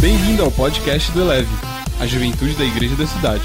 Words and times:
Bem-vindo 0.00 0.42
ao 0.42 0.50
podcast 0.50 1.12
do 1.12 1.20
Eleve, 1.20 1.50
a 2.00 2.06
juventude 2.06 2.54
da 2.54 2.64
igreja 2.64 2.96
da 2.96 3.06
cidade. 3.06 3.44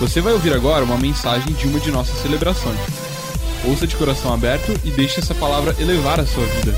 Você 0.00 0.20
vai 0.20 0.32
ouvir 0.32 0.52
agora 0.52 0.84
uma 0.84 0.98
mensagem 0.98 1.54
de 1.54 1.68
uma 1.68 1.78
de 1.78 1.92
nossas 1.92 2.18
celebrações. 2.22 2.76
Ouça 3.64 3.86
de 3.86 3.94
coração 3.94 4.34
aberto 4.34 4.72
e 4.84 4.90
deixe 4.90 5.20
essa 5.20 5.32
palavra 5.32 5.76
elevar 5.80 6.18
a 6.18 6.26
sua 6.26 6.44
vida. 6.44 6.74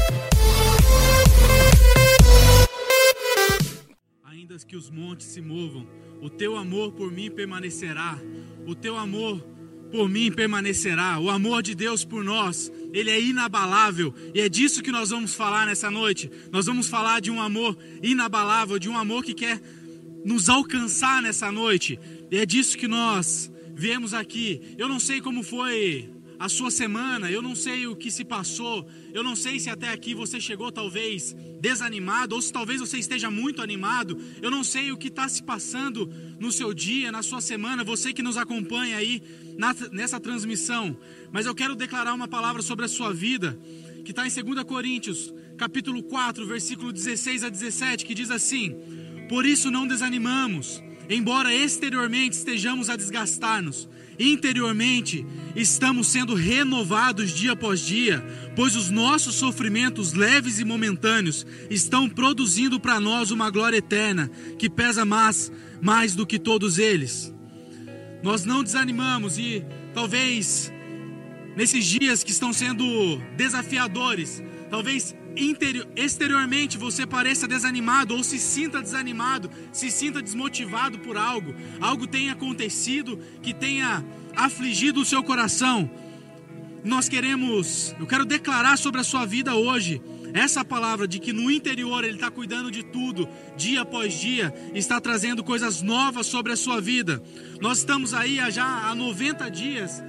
Ainda 4.25 4.59
que 4.59 4.77
os 4.77 4.91
montes 4.91 5.27
se 5.29 5.41
movam, 5.41 5.87
o 6.21 6.29
teu 6.29 6.55
amor 6.55 6.93
por 6.93 7.11
mim 7.11 7.31
permanecerá. 7.31 8.19
O 8.67 8.75
teu 8.75 8.95
amor 8.95 9.43
por 9.91 10.09
mim 10.09 10.31
permanecerá. 10.31 11.19
O 11.19 11.31
amor 11.31 11.63
de 11.63 11.75
Deus 11.75 12.05
por 12.05 12.23
nós, 12.25 12.71
ele 12.93 13.11
é 13.11 13.21
inabalável. 13.21 14.15
E 14.35 14.41
é 14.41 14.49
disso 14.49 14.83
que 14.83 14.93
nós 14.93 15.11
vamos 15.11 15.35
falar 15.35 15.67
nessa 15.67 15.91
noite. 15.91 16.31
Nós 16.51 16.67
vamos 16.67 16.89
falar 16.89 17.21
de 17.21 17.31
um 17.31 17.41
amor 17.41 17.77
inabalável, 18.03 18.79
de 18.79 18.89
um 18.89 18.97
amor 18.97 19.25
que 19.25 19.35
quer 19.35 19.61
nos 20.25 20.49
alcançar 20.49 21.23
nessa 21.23 21.51
noite. 21.51 21.99
E 22.31 22.37
é 22.37 22.45
disso 22.45 22.77
que 22.77 22.89
nós 22.89 23.51
viemos 23.75 24.13
aqui. 24.13 24.75
Eu 24.77 24.89
não 24.89 24.99
sei 24.99 25.21
como 25.21 25.43
foi 25.43 26.11
a 26.39 26.49
sua 26.49 26.71
semana, 26.71 27.31
eu 27.31 27.43
não 27.43 27.55
sei 27.55 27.87
o 27.87 27.97
que 27.97 28.11
se 28.11 28.25
passou, 28.25 28.89
eu 29.13 29.25
não 29.25 29.35
sei 29.35 29.59
se 29.59 29.69
até 29.69 29.89
aqui 29.89 30.15
você 30.15 30.41
chegou 30.41 30.71
talvez 30.71 31.35
desanimado, 31.61 32.35
ou 32.35 32.41
se 32.41 32.53
talvez 32.53 32.81
você 32.81 32.99
esteja 32.99 33.31
muito 33.31 33.61
animado, 33.61 34.17
eu 34.41 34.51
não 34.51 34.63
sei 34.63 34.93
o 34.93 34.97
que 34.97 35.09
está 35.09 35.29
se 35.29 35.43
passando 35.43 36.09
no 36.39 36.53
seu 36.53 36.73
dia, 36.73 37.11
na 37.11 37.23
sua 37.23 37.41
semana, 37.41 37.83
você 37.83 38.13
que 38.13 38.23
nos 38.23 38.37
acompanha 38.37 38.97
aí 38.97 39.21
na, 39.57 39.75
nessa 39.91 40.21
transmissão, 40.21 40.97
mas 41.33 41.47
eu 41.47 41.55
quero 41.55 41.75
declarar 41.75 42.15
uma 42.15 42.29
palavra 42.29 42.63
sobre 42.63 42.85
a 42.85 42.89
sua 42.89 43.13
vida, 43.13 43.59
que 44.05 44.13
está 44.13 44.27
em 44.27 44.31
2 44.31 44.63
Coríntios, 44.63 45.35
capítulo 45.57 46.03
4, 46.05 46.47
versículo 46.47 46.93
16 46.93 47.43
a 47.43 47.49
17, 47.49 48.07
que 48.07 48.15
diz 48.15 48.31
assim: 48.31 48.77
Por 49.29 49.45
isso 49.45 49.71
não 49.71 49.87
desanimamos, 49.87 50.81
embora 51.09 51.55
exteriormente 51.55 52.37
estejamos 52.37 52.91
a 52.91 52.97
desgastar-nos 52.97 53.89
interiormente 54.19 55.25
estamos 55.55 56.09
sendo 56.09 56.35
renovados 56.35 57.31
dia 57.31 57.53
após 57.53 57.81
dia, 57.81 58.25
pois 58.57 58.75
os 58.75 58.91
nossos 58.91 59.37
sofrimentos 59.37 60.13
leves 60.13 60.59
e 60.59 60.65
momentâneos 60.65 61.47
estão 61.71 62.09
produzindo 62.09 62.81
para 62.81 62.99
nós 62.99 63.31
uma 63.31 63.49
glória 63.49 63.77
eterna 63.77 64.31
que 64.59 64.69
pesa 64.69 65.05
mais, 65.05 65.53
mais 65.81 66.15
do 66.15 66.27
que 66.27 66.39
todos 66.39 66.79
eles. 66.79 67.33
Nós 68.23 68.45
não 68.45 68.65
desanimamos 68.65 69.39
e 69.39 69.65
talvez 69.95 70.73
nesses 71.57 71.85
dias 71.87 72.25
que 72.25 72.33
estão 72.33 72.53
sendo 72.53 72.85
desafiadores, 73.37 74.43
talvez 74.69 75.15
exteriormente 75.97 76.77
você 76.77 77.07
pareça 77.07 77.47
desanimado 77.47 78.15
ou 78.15 78.25
se 78.25 78.39
sinta 78.39 78.83
desanimado, 78.83 79.51
se 79.73 79.91
sinta 79.91 80.21
desmotivado 80.21 80.99
por 80.99 81.17
algo, 81.17 81.55
algo 81.81 82.07
tenha 82.07 82.33
acontecido 82.33 83.19
que 83.43 83.55
tenha 83.55 84.05
afligido 84.35 85.01
o 85.01 85.05
seu 85.05 85.23
coração. 85.23 85.91
Nós 86.85 87.09
queremos, 87.09 87.95
eu 87.99 88.07
quero 88.07 88.25
declarar 88.25 88.77
sobre 88.79 89.01
a 89.01 89.05
sua 89.05 89.27
vida 89.27 89.55
hoje 89.55 90.01
essa 90.33 90.65
palavra 90.65 91.09
de 91.09 91.19
que 91.19 91.33
no 91.33 91.51
interior 91.51 92.05
Ele 92.05 92.15
está 92.15 92.31
cuidando 92.31 92.71
de 92.71 92.83
tudo, 92.83 93.29
dia 93.57 93.83
após 93.83 94.15
dia, 94.15 94.55
está 94.75 95.01
trazendo 95.01 95.43
coisas 95.43 95.83
novas 95.83 96.27
sobre 96.27 96.53
a 96.53 96.57
sua 96.57 96.81
vida. 96.81 97.23
Nós 97.61 97.79
estamos 97.79 98.13
aí 98.15 98.39
já 98.51 98.89
há 98.89 98.95
90 98.95 99.51
dias 99.51 100.03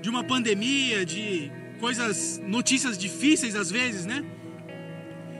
de 0.00 0.10
uma 0.10 0.24
pandemia, 0.24 1.06
de 1.06 1.50
coisas, 1.82 2.40
notícias 2.46 2.96
difíceis 2.96 3.56
às 3.56 3.68
vezes, 3.68 4.06
né? 4.06 4.24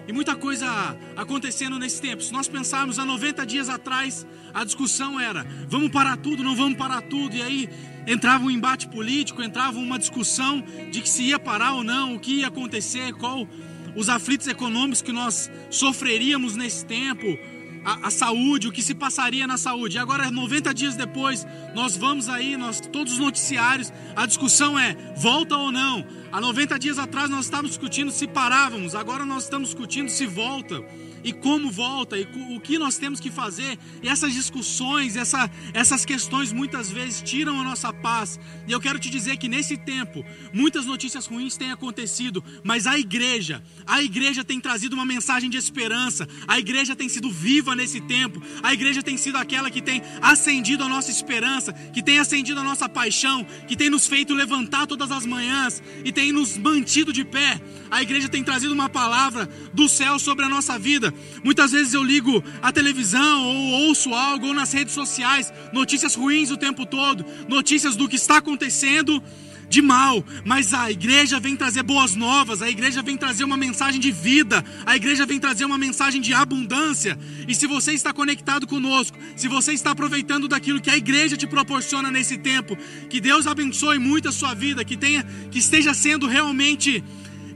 E 0.08 0.12
muita 0.12 0.34
coisa 0.34 0.66
acontecendo 1.14 1.78
nesse 1.78 2.00
tempo. 2.00 2.20
Se 2.20 2.32
nós 2.32 2.48
pensarmos 2.48 2.98
há 2.98 3.04
90 3.04 3.46
dias 3.46 3.68
atrás, 3.68 4.26
a 4.52 4.64
discussão 4.64 5.20
era: 5.20 5.46
vamos 5.68 5.92
parar 5.92 6.16
tudo, 6.16 6.42
não 6.42 6.56
vamos 6.56 6.76
parar 6.76 7.00
tudo. 7.02 7.36
E 7.36 7.42
aí 7.42 7.68
entrava 8.08 8.44
um 8.44 8.50
embate 8.50 8.88
político, 8.88 9.40
entrava 9.40 9.78
uma 9.78 10.00
discussão 10.00 10.64
de 10.90 11.00
que 11.00 11.08
se 11.08 11.22
ia 11.22 11.38
parar 11.38 11.74
ou 11.74 11.84
não, 11.84 12.16
o 12.16 12.18
que 12.18 12.40
ia 12.40 12.48
acontecer, 12.48 13.12
qual 13.12 13.46
os 13.94 14.08
aflitos 14.08 14.48
econômicos 14.48 15.00
que 15.00 15.12
nós 15.12 15.48
sofreríamos 15.70 16.56
nesse 16.56 16.84
tempo, 16.84 17.38
a, 17.84 18.08
a, 18.08 18.10
saúde, 18.10 18.66
o 18.66 18.72
que 18.72 18.82
se 18.82 18.96
passaria 18.96 19.46
na 19.46 19.56
saúde. 19.56 19.96
E 19.96 20.00
agora, 20.00 20.28
90 20.28 20.74
dias 20.74 20.96
depois, 20.96 21.46
nós 21.72 21.96
vamos 21.96 22.28
aí, 22.28 22.56
nós, 22.56 22.80
todos 22.80 23.12
os 23.12 23.18
noticiários, 23.20 23.92
a 24.16 24.26
discussão 24.26 24.76
é: 24.76 24.96
volta 25.16 25.56
ou 25.56 25.70
não? 25.70 26.04
Há 26.32 26.40
90 26.40 26.78
dias 26.78 26.98
atrás 26.98 27.28
nós 27.28 27.44
estávamos 27.44 27.72
discutindo 27.72 28.10
se 28.10 28.26
parávamos, 28.26 28.94
agora 28.94 29.22
nós 29.22 29.44
estamos 29.44 29.68
discutindo 29.68 30.08
se 30.08 30.24
volta 30.26 30.82
e 31.24 31.32
como 31.32 31.70
volta 31.70 32.18
e 32.18 32.26
o 32.50 32.60
que 32.60 32.78
nós 32.78 32.98
temos 32.98 33.20
que 33.20 33.30
fazer. 33.30 33.78
E 34.02 34.08
essas 34.08 34.32
discussões, 34.32 35.16
essa, 35.16 35.50
essas 35.72 36.04
questões 36.04 36.52
muitas 36.52 36.90
vezes 36.90 37.22
tiram 37.22 37.60
a 37.60 37.64
nossa 37.64 37.92
paz. 37.92 38.38
E 38.66 38.72
eu 38.72 38.80
quero 38.80 38.98
te 38.98 39.10
dizer 39.10 39.36
que 39.36 39.48
nesse 39.48 39.76
tempo, 39.76 40.24
muitas 40.52 40.84
notícias 40.84 41.26
ruins 41.26 41.56
têm 41.56 41.70
acontecido, 41.70 42.42
mas 42.62 42.86
a 42.86 42.98
igreja, 42.98 43.62
a 43.86 44.02
igreja 44.02 44.44
tem 44.44 44.60
trazido 44.60 44.94
uma 44.94 45.04
mensagem 45.04 45.48
de 45.48 45.56
esperança. 45.56 46.28
A 46.46 46.58
igreja 46.58 46.96
tem 46.96 47.08
sido 47.08 47.30
viva 47.30 47.74
nesse 47.74 48.00
tempo. 48.00 48.42
A 48.62 48.72
igreja 48.72 49.02
tem 49.02 49.16
sido 49.16 49.36
aquela 49.36 49.70
que 49.70 49.80
tem 49.80 50.02
acendido 50.20 50.84
a 50.84 50.88
nossa 50.88 51.10
esperança, 51.10 51.72
que 51.72 52.02
tem 52.02 52.18
acendido 52.18 52.60
a 52.60 52.64
nossa 52.64 52.88
paixão, 52.88 53.46
que 53.66 53.76
tem 53.76 53.90
nos 53.90 54.06
feito 54.06 54.34
levantar 54.34 54.86
todas 54.86 55.10
as 55.12 55.24
manhãs 55.24 55.82
e 56.04 56.12
tem 56.12 56.21
nos 56.30 56.58
mantido 56.58 57.12
de 57.12 57.24
pé. 57.24 57.60
A 57.90 58.02
igreja 58.02 58.28
tem 58.28 58.44
trazido 58.44 58.72
uma 58.72 58.88
palavra 58.88 59.48
do 59.72 59.88
céu 59.88 60.18
sobre 60.18 60.44
a 60.44 60.48
nossa 60.48 60.78
vida. 60.78 61.12
Muitas 61.42 61.72
vezes 61.72 61.94
eu 61.94 62.02
ligo 62.02 62.42
a 62.62 62.70
televisão 62.70 63.42
ou 63.42 63.88
ouço 63.88 64.14
algo 64.14 64.48
ou 64.48 64.54
nas 64.54 64.72
redes 64.72 64.94
sociais, 64.94 65.52
notícias 65.72 66.14
ruins 66.14 66.50
o 66.50 66.56
tempo 66.56 66.86
todo, 66.86 67.24
notícias 67.48 67.96
do 67.96 68.08
que 68.08 68.16
está 68.16 68.36
acontecendo 68.36 69.22
de 69.68 69.80
mal, 69.80 70.24
mas 70.44 70.74
a 70.74 70.90
igreja 70.90 71.40
vem 71.40 71.56
trazer 71.56 71.82
boas 71.82 72.14
novas, 72.14 72.62
a 72.62 72.70
igreja 72.70 73.02
vem 73.02 73.16
trazer 73.16 73.44
uma 73.44 73.56
mensagem 73.56 74.00
de 74.00 74.10
vida, 74.10 74.64
a 74.84 74.96
igreja 74.96 75.24
vem 75.24 75.38
trazer 75.38 75.64
uma 75.64 75.78
mensagem 75.78 76.20
de 76.20 76.34
abundância. 76.34 77.18
E 77.48 77.54
se 77.54 77.66
você 77.66 77.92
está 77.92 78.12
conectado 78.12 78.66
conosco, 78.66 79.16
se 79.36 79.48
você 79.48 79.72
está 79.72 79.92
aproveitando 79.92 80.48
daquilo 80.48 80.80
que 80.80 80.90
a 80.90 80.96
igreja 80.96 81.36
te 81.36 81.46
proporciona 81.46 82.10
nesse 82.10 82.36
tempo, 82.36 82.76
que 83.08 83.20
Deus 83.20 83.46
abençoe 83.46 83.98
muito 83.98 84.28
a 84.28 84.32
sua 84.32 84.54
vida, 84.54 84.84
que 84.84 84.96
tenha 84.96 85.24
que 85.50 85.58
esteja 85.58 85.94
sendo 85.94 86.26
realmente 86.26 87.02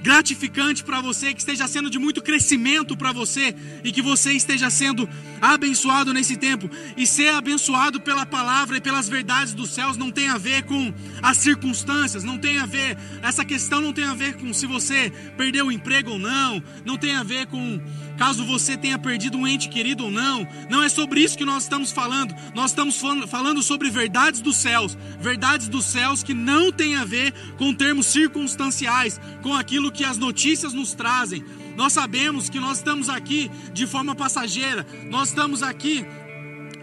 gratificante 0.07 0.85
para 0.85 1.01
você, 1.01 1.35
que 1.35 1.41
esteja 1.41 1.67
sendo 1.67 1.91
de 1.91 1.99
muito 1.99 2.23
crescimento 2.23 2.97
para 2.97 3.11
você 3.11 3.53
e 3.83 3.91
que 3.91 4.01
você 4.01 4.31
esteja 4.31 4.71
sendo 4.71 5.09
abençoado 5.43 6.15
nesse 6.15 6.37
tempo. 6.37 6.71
E 6.97 7.05
ser 7.09 7.31
abençoado 7.31 8.01
pela 8.01 8.25
palavra 8.25 8.77
e 8.77 8.81
pelas 8.81 9.09
verdades 9.09 9.53
dos 9.53 9.71
céus 9.71 9.97
não 9.97 10.13
tem 10.13 10.29
a 10.29 10.39
ver 10.39 10.63
com 10.63 10.95
as 11.21 11.39
circunstâncias, 11.39 12.23
não 12.23 12.39
tem 12.39 12.61
a 12.61 12.67
ver, 12.67 12.97
essa 13.21 13.45
questão 13.45 13.81
não 13.81 13.93
tem 13.93 14.05
a 14.05 14.15
ver 14.15 14.37
com 14.37 14.55
se 14.55 14.65
você 14.65 15.13
perdeu 15.37 15.67
o 15.67 15.73
emprego 15.73 16.13
ou 16.13 16.21
não, 16.21 16.63
não 16.85 16.97
tem 16.97 17.17
a 17.17 17.25
ver 17.25 17.47
com 17.49 17.81
caso 18.17 18.45
você 18.45 18.77
tenha 18.77 18.99
perdido 18.99 19.37
um 19.37 19.47
ente 19.47 19.69
querido 19.69 20.05
ou 20.05 20.11
não. 20.11 20.47
Não 20.71 20.83
é 20.83 20.89
sobre 20.89 21.21
isso 21.21 21.37
que 21.37 21.45
nós 21.45 21.65
estamos 21.65 21.93
falando. 21.93 22.35
Nós 22.55 22.71
estamos 22.71 22.99
falando 23.29 23.63
sobre 23.63 23.91
verdades 23.91 24.41
dos 24.41 24.57
céus, 24.57 24.97
verdades 25.21 25.69
dos 25.69 25.85
céus 25.85 26.23
que 26.23 26.33
não 26.33 26.73
tem 26.73 26.97
a 26.97 27.05
ver 27.05 27.33
com 27.59 27.75
termos 27.75 28.07
circunstanciais, 28.07 29.21
com 29.43 29.53
aquilo 29.53 29.93
que 29.97 30.05
as 30.05 30.17
notícias 30.17 30.73
nos 30.73 30.95
trazem. 30.95 31.45
Nós 31.75 31.93
sabemos 31.93 32.49
que 32.49 32.61
nós 32.61 32.79
estamos 32.79 33.09
aqui 33.09 33.51
de 33.73 33.87
forma 33.87 34.15
passageira. 34.15 34.87
Nós 35.09 35.29
estamos 35.31 35.63
aqui 35.63 36.07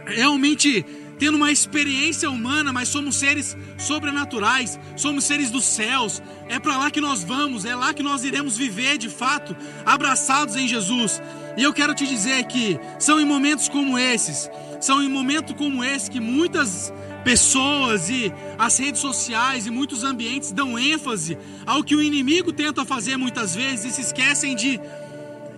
realmente 0.05 0.85
tendo 1.17 1.35
uma 1.35 1.51
experiência 1.51 2.29
humana, 2.29 2.73
mas 2.73 2.89
somos 2.89 3.15
seres 3.15 3.55
sobrenaturais, 3.77 4.77
somos 4.97 5.23
seres 5.23 5.49
dos 5.49 5.63
céus. 5.63 6.21
É 6.49 6.59
para 6.59 6.77
lá 6.77 6.91
que 6.91 6.99
nós 6.99 7.23
vamos, 7.23 7.63
é 7.65 7.75
lá 7.75 7.93
que 7.93 8.03
nós 8.03 8.23
iremos 8.23 8.57
viver 8.57 8.97
de 8.97 9.09
fato, 9.09 9.55
abraçados 9.85 10.55
em 10.55 10.67
Jesus. 10.67 11.21
E 11.55 11.63
eu 11.63 11.71
quero 11.71 11.93
te 11.93 12.05
dizer 12.05 12.43
que 12.45 12.79
são 12.99 13.21
em 13.21 13.25
momentos 13.25 13.69
como 13.69 13.97
esses, 13.97 14.49
são 14.81 15.01
em 15.01 15.07
momentos 15.07 15.55
como 15.55 15.83
esse 15.83 16.09
que 16.09 16.19
muitas 16.19 16.91
pessoas 17.23 18.09
e 18.09 18.33
as 18.57 18.77
redes 18.77 19.01
sociais 19.01 19.65
e 19.65 19.71
muitos 19.71 20.03
ambientes 20.03 20.51
dão 20.51 20.77
ênfase 20.77 21.37
ao 21.65 21.83
que 21.83 21.95
o 21.95 22.01
inimigo 22.01 22.51
tenta 22.51 22.85
fazer 22.85 23.17
muitas 23.17 23.55
vezes 23.55 23.85
e 23.85 23.95
se 23.95 24.01
esquecem 24.01 24.55
de 24.55 24.79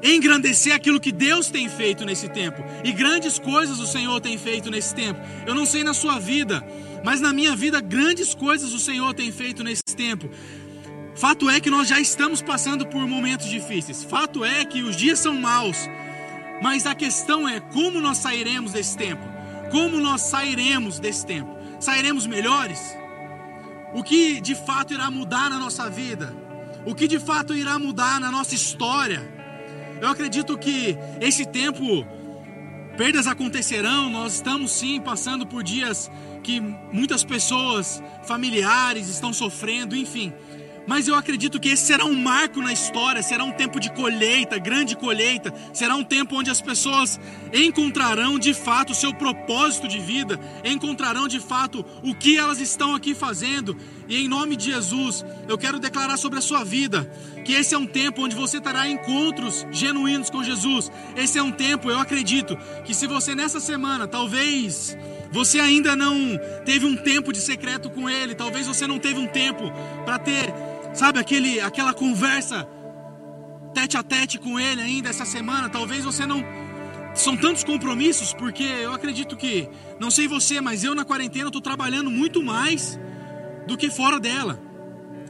engrandecer 0.04 0.74
aquilo 0.76 1.00
que 1.00 1.12
Deus 1.12 1.50
tem 1.50 1.68
feito 1.68 2.06
nesse 2.06 2.30
tempo. 2.30 2.64
E 2.84 2.92
grandes 2.92 3.40
coisas 3.40 3.80
o 3.80 3.88
Senhor 3.88 4.20
tem 4.22 4.38
feito 4.38 4.70
nesse 4.70 4.94
tempo. 4.94 5.20
Eu 5.46 5.56
não 5.56 5.66
sei 5.66 5.84
na 5.84 5.94
sua 5.94 6.20
vida, 6.20 6.66
mas 7.04 7.20
na 7.20 7.34
minha 7.34 7.56
vida, 7.56 7.82
grandes 7.82 8.34
coisas 8.34 8.74
o 8.74 8.80
Senhor 8.80 9.14
tem 9.14 9.32
feito 9.32 9.64
nesse 9.64 9.84
tempo. 9.96 10.30
Fato 11.16 11.50
é 11.50 11.60
que 11.60 11.70
nós 11.70 11.88
já 11.88 12.00
estamos 12.00 12.42
passando 12.42 12.86
por 12.86 13.08
momentos 13.08 13.48
difíceis. 13.48 14.04
Fato 14.04 14.44
é 14.44 14.66
que 14.66 14.84
os 14.84 14.96
dias 14.96 15.20
são 15.20 15.34
maus. 15.34 15.78
Mas 16.62 16.86
a 16.86 16.94
questão 16.94 17.48
é 17.48 17.60
como 17.60 18.02
nós 18.02 18.18
sairemos 18.18 18.74
desse 18.74 18.98
tempo. 18.98 19.24
Como 19.72 20.00
nós 20.00 20.22
sairemos 20.22 21.00
desse 21.00 21.26
tempo? 21.26 21.55
Sairemos 21.86 22.26
melhores? 22.26 22.98
O 23.94 24.02
que 24.02 24.42
de 24.42 24.56
fato 24.56 24.92
irá 24.92 25.12
mudar 25.12 25.52
na 25.52 25.60
nossa 25.60 25.88
vida? 25.88 26.36
O 26.84 26.96
que 26.96 27.08
de 27.08 27.20
fato 27.20 27.54
irá 27.54 27.78
mudar 27.78 28.20
na 28.20 28.32
nossa 28.32 28.56
história? 28.56 29.22
Eu 30.02 30.10
acredito 30.10 30.58
que 30.58 30.98
esse 31.22 31.46
tempo 31.46 32.04
perdas 32.98 33.28
acontecerão, 33.28 34.10
nós 34.10 34.34
estamos 34.34 34.72
sim 34.72 35.00
passando 35.00 35.46
por 35.46 35.62
dias 35.62 36.10
que 36.42 36.60
muitas 36.60 37.24
pessoas, 37.24 38.02
familiares, 38.24 39.08
estão 39.08 39.32
sofrendo, 39.32 39.96
enfim. 39.96 40.34
Mas 40.88 41.08
eu 41.08 41.16
acredito 41.16 41.60
que 41.60 41.70
esse 41.70 41.86
será 41.86 42.06
um 42.06 42.14
marco 42.14 42.62
na 42.62 42.72
história, 42.72 43.24
será 43.24 43.44
um 43.44 43.52
tempo 43.52 43.80
de 43.80 43.92
colheita, 43.92 44.58
grande 44.58 44.96
colheita, 44.96 45.54
será 45.74 45.96
um 45.96 46.04
tempo 46.04 46.36
onde 46.36 46.50
as 46.50 46.62
pessoas 46.62 47.20
encontrarão 47.54 48.38
de 48.38 48.54
fato 48.54 48.92
o 48.92 48.96
seu 48.96 49.14
propósito 49.14 49.88
de 49.88 50.00
vida, 50.00 50.40
encontrarão 50.64 51.28
de 51.28 51.40
fato 51.40 51.86
o 52.04 52.14
que 52.14 52.38
elas 52.38 52.60
estão 52.60 52.94
aqui 52.94 53.16
fazendo. 53.16 53.76
E 54.08 54.18
em 54.18 54.28
nome 54.28 54.56
de 54.56 54.66
Jesus, 54.66 55.26
eu 55.48 55.58
quero 55.58 55.80
declarar 55.80 56.18
sobre 56.18 56.38
a 56.38 56.42
sua 56.42 56.64
vida 56.64 57.10
que 57.44 57.54
esse 57.54 57.74
é 57.74 57.78
um 57.78 57.88
tempo 57.88 58.24
onde 58.24 58.36
você 58.36 58.62
terá 58.62 58.88
encontros 58.88 59.66
genuínos 59.72 60.30
com 60.30 60.44
Jesus. 60.44 60.92
Esse 61.16 61.38
é 61.38 61.44
um 61.44 61.52
tempo, 61.52 61.90
eu 61.90 62.00
acredito, 62.00 62.58
que 62.84 62.94
se 62.94 63.08
você 63.08 63.34
nessa 63.34 63.60
semana, 63.60 64.08
talvez 64.08 64.98
você 65.32 65.60
ainda 65.60 65.96
não 65.96 66.40
teve 66.64 66.86
um 66.86 66.96
tempo 66.96 67.34
de 67.34 67.40
secreto 67.40 67.90
com 67.90 68.10
Ele, 68.10 68.36
talvez 68.36 68.68
você 68.68 68.88
não 68.88 69.00
teve 69.00 69.20
um 69.20 69.28
tempo 69.28 69.72
para 70.06 70.18
ter 70.18 70.54
Sabe 70.96 71.20
aquele, 71.20 71.60
aquela 71.60 71.94
conversa 71.94 72.66
tete 73.74 73.98
a 73.98 74.04
tete 74.04 74.40
com 74.40 74.58
ele 74.58 74.82
ainda 74.82 75.10
essa 75.10 75.26
semana? 75.26 75.68
Talvez 75.70 76.06
você 76.06 76.26
não. 76.26 76.42
São 77.14 77.36
tantos 77.36 77.64
compromissos, 77.64 78.34
porque 78.34 78.64
eu 78.64 78.94
acredito 78.94 79.36
que, 79.36 79.70
não 80.00 80.10
sei 80.10 80.28
você, 80.28 80.60
mas 80.62 80.84
eu 80.84 80.96
na 80.96 81.06
quarentena 81.06 81.48
estou 81.48 81.62
trabalhando 81.62 82.10
muito 82.10 82.42
mais 82.42 83.00
do 83.68 83.78
que 83.78 83.90
fora 83.90 84.20
dela. 84.20 84.60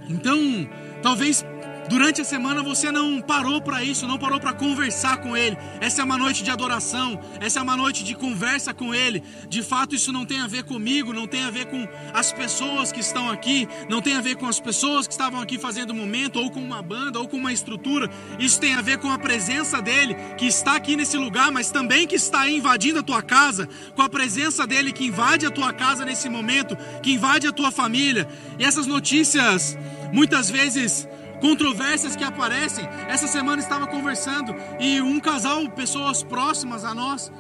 Então, 0.08 0.70
talvez 1.02 1.44
Durante 1.88 2.20
a 2.20 2.26
semana 2.26 2.64
você 2.64 2.92
não 2.92 3.22
parou 3.22 3.62
para 3.62 3.84
isso, 3.84 4.08
não 4.08 4.18
parou 4.18 4.40
para 4.40 4.54
conversar 4.54 5.18
com 5.18 5.38
Ele. 5.38 5.56
Essa 5.80 6.02
é 6.02 6.04
uma 6.04 6.18
noite 6.18 6.44
de 6.44 6.50
adoração, 6.50 7.20
essa 7.40 7.60
é 7.60 7.62
uma 7.62 7.78
noite 7.78 8.04
de 8.04 8.16
conversa 8.16 8.74
com 8.74 8.94
Ele. 8.94 9.22
De 9.48 9.62
fato, 9.62 9.94
isso 9.94 10.12
não 10.12 10.26
tem 10.26 10.42
a 10.42 10.48
ver 10.48 10.64
comigo, 10.64 11.14
não 11.14 11.28
tem 11.28 11.44
a 11.44 11.52
ver 11.52 11.68
com 11.68 11.88
as 12.14 12.32
pessoas 12.32 12.92
que 12.92 13.02
estão 13.02 13.30
aqui, 13.30 13.68
não 13.88 14.02
tem 14.02 14.16
a 14.16 14.22
ver 14.22 14.36
com 14.36 14.48
as 14.48 14.60
pessoas 14.60 15.06
que 15.06 15.14
estavam 15.14 15.40
aqui 15.40 15.60
fazendo 15.60 15.92
o 15.92 15.96
momento, 15.96 16.40
ou 16.40 16.50
com 16.50 16.60
uma 16.60 16.82
banda, 16.82 17.20
ou 17.20 17.28
com 17.28 17.38
uma 17.38 17.54
estrutura. 17.54 18.10
Isso 18.40 18.60
tem 18.60 18.74
a 18.74 18.82
ver 18.82 18.98
com 18.98 19.12
a 19.12 19.20
presença 19.20 19.80
dEle, 19.80 20.16
que 20.38 20.48
está 20.48 20.76
aqui 20.76 20.96
nesse 20.96 21.18
lugar, 21.18 21.52
mas 21.52 21.70
também 21.70 22.08
que 22.08 22.16
está 22.16 22.42
aí 22.42 22.58
invadindo 22.58 23.00
a 23.00 23.04
tua 23.04 23.22
casa, 23.22 23.70
com 23.96 24.02
a 24.02 24.10
presença 24.10 24.66
dEle 24.66 24.92
que 24.92 25.06
invade 25.06 25.46
a 25.46 25.52
tua 25.52 25.72
casa 25.72 26.04
nesse 26.04 26.30
momento, 26.30 26.76
que 27.04 27.14
invade 27.14 27.48
a 27.48 27.52
tua 27.52 27.72
família. 27.72 28.28
E 28.58 28.64
essas 28.64 28.88
notícias, 28.88 29.78
muitas 30.12 30.50
vezes 30.50 31.08
controvérsias 31.42 32.16
que 32.16 32.24
aparecem. 32.24 32.88
Essa 33.08 33.28
semana 33.28 33.62
estava 33.62 33.88
conversando 33.88 34.56
e 34.80 35.02
um 35.02 35.20
casal, 35.20 35.70
pessoas 35.70 36.24
próximas 36.24 36.84
a 36.86 36.94
nós, 36.94 37.32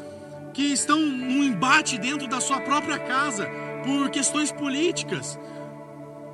que 0.53 0.63
estão 0.73 0.99
num 0.99 1.43
embate 1.43 1.97
dentro 1.97 2.27
da 2.27 2.39
sua 2.39 2.61
própria 2.61 2.97
casa 2.97 3.49
por 3.83 4.09
questões 4.09 4.51
políticas. 4.51 5.37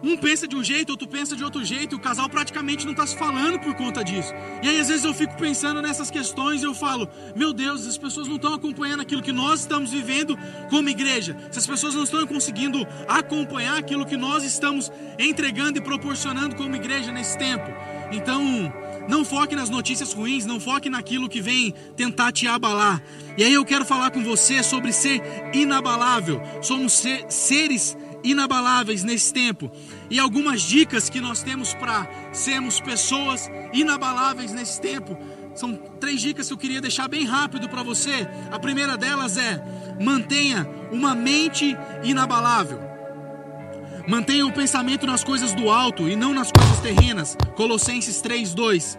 Um 0.03 0.18
pensa 0.18 0.48
de 0.48 0.56
um 0.56 0.63
jeito, 0.63 0.89
outro 0.89 1.07
pensa 1.07 1.36
de 1.36 1.44
outro 1.44 1.63
jeito, 1.63 1.94
e 1.94 1.98
o 1.98 2.00
casal 2.00 2.27
praticamente 2.27 2.86
não 2.86 2.92
está 2.92 3.06
se 3.06 3.15
falando 3.15 3.59
por 3.59 3.75
conta 3.75 4.03
disso. 4.03 4.33
E 4.63 4.68
aí, 4.68 4.80
às 4.80 4.88
vezes, 4.88 5.06
eu 5.06 5.13
fico 5.13 5.36
pensando 5.38 5.81
nessas 5.81 6.09
questões 6.09 6.63
e 6.63 6.65
eu 6.65 6.74
falo: 6.74 7.07
Meu 7.36 7.53
Deus, 7.53 7.86
as 7.86 7.98
pessoas 7.98 8.27
não 8.27 8.38
estão 8.38 8.53
acompanhando 8.53 9.01
aquilo 9.01 9.21
que 9.21 9.31
nós 9.31 9.62
estamos 9.62 9.92
vivendo 9.92 10.38
como 10.69 10.89
igreja. 10.89 11.38
Se 11.51 11.59
as 11.59 11.68
pessoas 11.68 11.94
não 11.94 12.03
estão 12.03 12.25
conseguindo 12.25 12.88
acompanhar 13.07 13.77
aquilo 13.77 14.06
que 14.06 14.18
nós 14.18 14.44
estamos 14.44 14.92
entregando 15.19 15.77
e 15.77 15.81
proporcionando 15.81 16.56
como 16.56 16.75
igreja 16.75 17.12
nesse 17.12 17.38
tempo. 17.38 17.65
Então, 18.12 18.74
não 19.07 19.25
foque 19.25 19.56
nas 19.56 19.69
notícias 19.69 20.13
ruins, 20.13 20.45
não 20.45 20.59
foque 20.59 20.89
naquilo 20.89 21.30
que 21.30 21.42
vem 21.42 21.74
tentar 21.95 22.31
te 22.31 22.47
abalar. 22.47 23.01
E 23.38 23.44
aí 23.44 23.54
eu 23.54 23.65
quero 23.65 23.86
falar 23.86 24.12
com 24.12 24.24
você 24.24 24.62
sobre 24.63 24.92
ser 24.92 25.21
inabalável. 25.54 26.42
Somos 26.62 26.94
ser, 26.94 27.25
seres 27.30 27.97
inabaláveis 28.23 29.03
nesse 29.03 29.33
tempo. 29.33 29.71
E 30.09 30.19
algumas 30.19 30.62
dicas 30.62 31.09
que 31.09 31.21
nós 31.21 31.41
temos 31.44 31.73
para 31.73 32.07
sermos 32.31 32.79
pessoas 32.79 33.50
inabaláveis 33.73 34.51
nesse 34.51 34.79
tempo. 34.79 35.18
São 35.56 35.75
três 35.75 36.21
dicas 36.21 36.47
que 36.47 36.53
eu 36.53 36.57
queria 36.57 36.81
deixar 36.81 37.07
bem 37.07 37.25
rápido 37.25 37.68
para 37.68 37.83
você. 37.83 38.27
A 38.51 38.59
primeira 38.59 38.97
delas 38.97 39.38
é: 39.38 39.62
mantenha 40.00 40.68
uma 40.91 41.13
mente 41.13 41.75
inabalável. 42.03 42.79
Mantenha 44.07 44.45
o 44.45 44.51
pensamento 44.51 45.06
nas 45.06 45.23
coisas 45.23 45.53
do 45.53 45.69
alto 45.69 46.09
e 46.09 46.15
não 46.15 46.33
nas 46.33 46.51
coisas 46.51 46.79
terrenas. 46.79 47.38
Colossenses 47.56 48.21
3:2. 48.21 48.97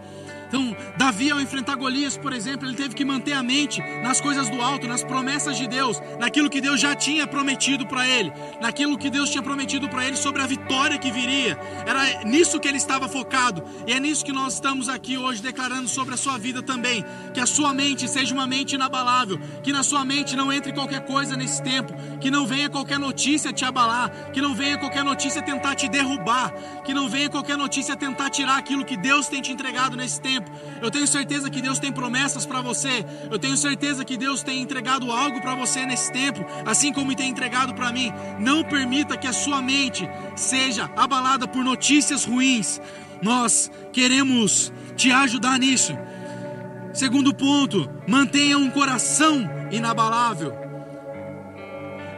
Então, 0.53 0.77
Davi, 0.99 1.31
ao 1.31 1.41
enfrentar 1.41 1.77
Golias, 1.77 2.19
por 2.19 2.31
exemplo, 2.31 2.69
ele 2.69 2.77
teve 2.77 2.95
que 2.95 3.07
manter 3.07 3.33
a 3.33 3.43
mente 3.43 3.81
nas 4.03 4.21
coisas 4.21 4.51
do 4.51 4.61
alto, 4.61 4.87
nas 4.87 5.03
promessas 5.03 5.57
de 5.57 5.67
Deus, 5.67 5.99
naquilo 6.21 6.51
que 6.51 6.61
Deus 6.61 6.79
já 6.79 6.95
tinha 6.95 7.27
prometido 7.27 7.87
para 7.87 8.07
ele, 8.07 8.31
naquilo 8.61 8.99
que 8.99 9.09
Deus 9.09 9.31
tinha 9.31 9.43
prometido 9.43 9.89
para 9.89 10.07
ele 10.07 10.15
sobre 10.15 10.43
a 10.43 10.47
vitória 10.47 10.99
que 10.99 11.11
viria. 11.11 11.59
Era 11.87 12.23
nisso 12.25 12.61
que 12.61 12.69
ele 12.69 12.77
estava 12.77 13.09
focado, 13.09 13.65
e 13.87 13.95
é 13.95 13.99
nisso 13.99 14.23
que 14.23 14.31
nós 14.31 14.53
estamos 14.53 14.91
aqui 14.91 15.17
hoje 15.17 15.41
declarando 15.41 15.89
sobre 15.89 16.13
a 16.13 16.19
sua 16.19 16.37
vida 16.37 16.63
também. 16.63 17.03
Que 17.33 17.41
a 17.41 17.47
sua 17.47 17.73
mente 17.73 18.07
seja 18.07 18.35
uma 18.35 18.47
mente 18.47 18.75
inabalável, 18.75 19.41
que 19.63 19.73
na 19.73 19.83
sua 19.83 20.05
mente 20.05 20.37
não 20.37 20.53
entre 20.53 20.75
qualquer 20.75 21.07
coisa 21.07 21.35
nesse 21.35 21.63
tempo, 21.63 21.95
que 22.21 22.31
não 22.31 22.47
venha 22.47 22.69
qualquer 22.69 22.99
notícia 22.99 23.55
te 23.55 23.65
abalar, 23.65 24.31
que 24.35 24.43
não 24.43 24.55
venha 24.55 24.77
qualquer 24.77 25.03
notícia 25.03 25.41
tentar 25.41 25.75
te 25.77 25.89
derrubar, 25.89 26.53
que 26.85 26.93
não 26.93 27.09
venha 27.09 27.31
qualquer 27.31 27.57
notícia 27.57 27.97
tentar 27.97 28.29
tirar 28.29 28.59
aquilo 28.59 28.85
que 28.85 28.99
Deus 28.99 29.29
tem 29.29 29.41
te 29.41 29.51
entregado 29.51 29.97
nesse 29.97 30.21
tempo 30.21 30.42
tempo. 30.43 30.51
Eu 30.81 30.91
tenho 30.91 31.07
certeza 31.07 31.49
que 31.49 31.63
Deus 31.63 31.79
tem 31.79 31.93
promessas 31.93 32.45
para 32.45 32.61
você. 32.61 33.05
Eu 33.31 33.39
tenho 33.39 33.57
certeza 33.57 34.05
que 34.05 34.17
Deus 34.17 34.43
tem 34.43 34.61
entregado 34.61 35.11
algo 35.11 35.41
para 35.41 35.55
você 35.55 35.87
nesse 35.87 36.13
tempo, 36.13 36.45
assim 36.67 36.93
como 36.93 37.15
tem 37.15 37.31
entregado 37.31 37.75
para 37.75 37.93
mim. 37.93 38.13
Não 38.39 38.63
permita 38.63 39.17
que 39.17 39.27
a 39.27 39.33
sua 39.33 39.63
mente 39.63 40.09
seja 40.37 40.91
abalada 40.97 41.47
por 41.47 41.65
notícias 41.65 42.25
ruins. 42.25 42.81
Nós 43.23 43.71
queremos 43.93 44.73
te 44.97 45.11
ajudar 45.13 45.59
nisso. 45.59 45.97
Segundo 46.93 47.33
ponto, 47.33 47.89
mantenha 48.07 48.59
um 48.59 48.71
coração 48.71 49.49
inabalável. 49.71 50.63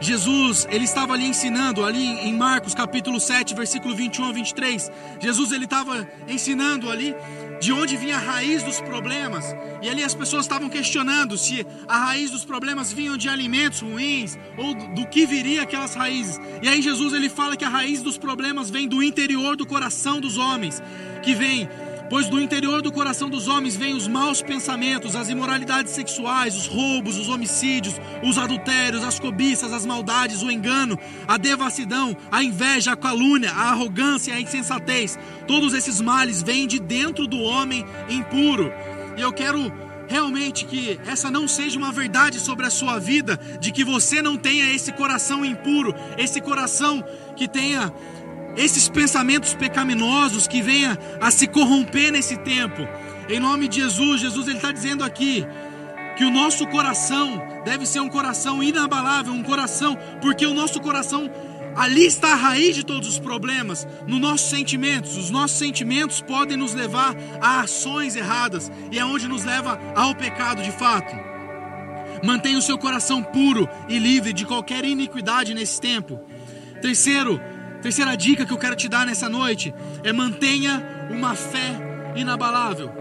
Jesus, 0.01 0.67
ele 0.69 0.83
estava 0.83 1.13
ali 1.13 1.25
ensinando, 1.25 1.83
ali 1.83 2.05
em 2.05 2.33
Marcos 2.33 2.75
capítulo 2.75 3.19
7, 3.19 3.55
versículo 3.55 3.95
21 3.95 4.25
a 4.25 4.31
23. 4.31 4.91
Jesus, 5.19 5.51
ele 5.51 5.65
estava 5.65 6.07
ensinando 6.27 6.91
ali 6.91 7.15
de 7.59 7.71
onde 7.71 7.97
vinha 7.97 8.15
a 8.15 8.19
raiz 8.19 8.63
dos 8.63 8.81
problemas. 8.81 9.55
E 9.81 9.89
ali 9.89 10.03
as 10.03 10.13
pessoas 10.13 10.45
estavam 10.45 10.69
questionando 10.69 11.37
se 11.37 11.65
a 11.87 11.97
raiz 12.05 12.31
dos 12.31 12.45
problemas 12.45 12.91
vinham 12.91 13.17
de 13.17 13.29
alimentos 13.29 13.81
ruins 13.81 14.37
ou 14.57 14.73
do 14.73 15.07
que 15.07 15.25
viria 15.25 15.63
aquelas 15.63 15.95
raízes. 15.95 16.39
E 16.61 16.67
aí 16.67 16.81
Jesus 16.81 17.13
ele 17.13 17.29
fala 17.29 17.55
que 17.55 17.65
a 17.65 17.69
raiz 17.69 18.01
dos 18.01 18.17
problemas 18.17 18.69
vem 18.69 18.87
do 18.87 19.01
interior 19.01 19.55
do 19.55 19.65
coração 19.65 20.19
dos 20.19 20.37
homens, 20.37 20.81
que 21.23 21.33
vem 21.33 21.69
Pois 22.09 22.29
do 22.29 22.39
interior 22.39 22.81
do 22.81 22.91
coração 22.91 23.29
dos 23.29 23.47
homens 23.47 23.75
vêm 23.75 23.95
os 23.95 24.07
maus 24.07 24.41
pensamentos, 24.41 25.15
as 25.15 25.29
imoralidades 25.29 25.93
sexuais, 25.93 26.55
os 26.55 26.67
roubos, 26.67 27.17
os 27.17 27.29
homicídios, 27.29 27.95
os 28.23 28.37
adultérios, 28.37 29.03
as 29.03 29.19
cobiças, 29.19 29.73
as 29.73 29.85
maldades, 29.85 30.43
o 30.43 30.51
engano, 30.51 30.99
a 31.27 31.37
devassidão, 31.37 32.15
a 32.31 32.43
inveja, 32.43 32.91
a 32.91 32.95
calúnia, 32.95 33.51
a 33.51 33.71
arrogância 33.71 34.35
a 34.35 34.41
insensatez. 34.41 35.17
Todos 35.47 35.73
esses 35.73 35.99
males 35.99 36.43
vêm 36.43 36.67
de 36.67 36.79
dentro 36.79 37.27
do 37.27 37.39
homem 37.39 37.85
impuro. 38.09 38.71
E 39.17 39.21
eu 39.21 39.31
quero 39.31 39.71
realmente 40.07 40.65
que 40.65 40.99
essa 41.05 41.31
não 41.31 41.47
seja 41.47 41.77
uma 41.77 41.91
verdade 41.91 42.39
sobre 42.39 42.65
a 42.65 42.69
sua 42.69 42.99
vida, 42.99 43.39
de 43.59 43.71
que 43.71 43.83
você 43.83 44.21
não 44.21 44.37
tenha 44.37 44.71
esse 44.71 44.91
coração 44.91 45.43
impuro, 45.43 45.93
esse 46.17 46.39
coração 46.41 47.03
que 47.35 47.47
tenha 47.47 47.91
esses 48.55 48.87
pensamentos 48.87 49.53
pecaminosos 49.53 50.47
que 50.47 50.61
venham 50.61 50.97
a 51.19 51.31
se 51.31 51.47
corromper 51.47 52.11
nesse 52.11 52.37
tempo. 52.37 52.87
Em 53.29 53.39
nome 53.39 53.67
de 53.67 53.77
Jesus, 53.77 54.21
Jesus 54.21 54.47
ele 54.47 54.57
está 54.57 54.71
dizendo 54.71 55.03
aqui 55.03 55.45
que 56.15 56.23
o 56.23 56.31
nosso 56.31 56.65
coração 56.67 57.41
deve 57.65 57.85
ser 57.85 57.99
um 57.99 58.09
coração 58.09 58.63
inabalável, 58.63 59.33
um 59.33 59.43
coração, 59.43 59.97
porque 60.21 60.45
o 60.45 60.53
nosso 60.53 60.79
coração 60.79 61.29
ali 61.75 62.05
está 62.05 62.31
a 62.31 62.35
raiz 62.35 62.75
de 62.75 62.85
todos 62.85 63.09
os 63.09 63.19
problemas, 63.19 63.85
nos 64.07 64.19
nossos 64.19 64.49
sentimentos. 64.49 65.17
Os 65.17 65.29
nossos 65.29 65.57
sentimentos 65.57 66.21
podem 66.21 66.55
nos 66.55 66.73
levar 66.73 67.13
a 67.41 67.61
ações 67.61 68.15
erradas 68.15 68.71
e 68.91 68.97
é 68.97 69.05
onde 69.05 69.27
nos 69.27 69.43
leva 69.43 69.77
ao 69.93 70.15
pecado 70.15 70.63
de 70.63 70.71
fato. 70.71 71.13
Mantenha 72.23 72.57
o 72.57 72.61
seu 72.61 72.77
coração 72.77 73.21
puro 73.21 73.67
e 73.89 73.99
livre 73.99 74.31
de 74.31 74.45
qualquer 74.45 74.85
iniquidade 74.85 75.53
nesse 75.53 75.81
tempo. 75.81 76.19
Terceiro, 76.81 77.41
Terceira 77.85 78.17
dica 78.17 78.47
que 78.47 78.51
eu 78.51 78.57
quero 78.57 78.75
te 78.75 78.89
dar 78.89 79.05
nessa 79.05 79.29
noite 79.29 79.71
é 80.03 80.11
mantenha 80.11 81.07
uma 81.11 81.35
fé 81.35 81.69
inabalável. 82.15 82.91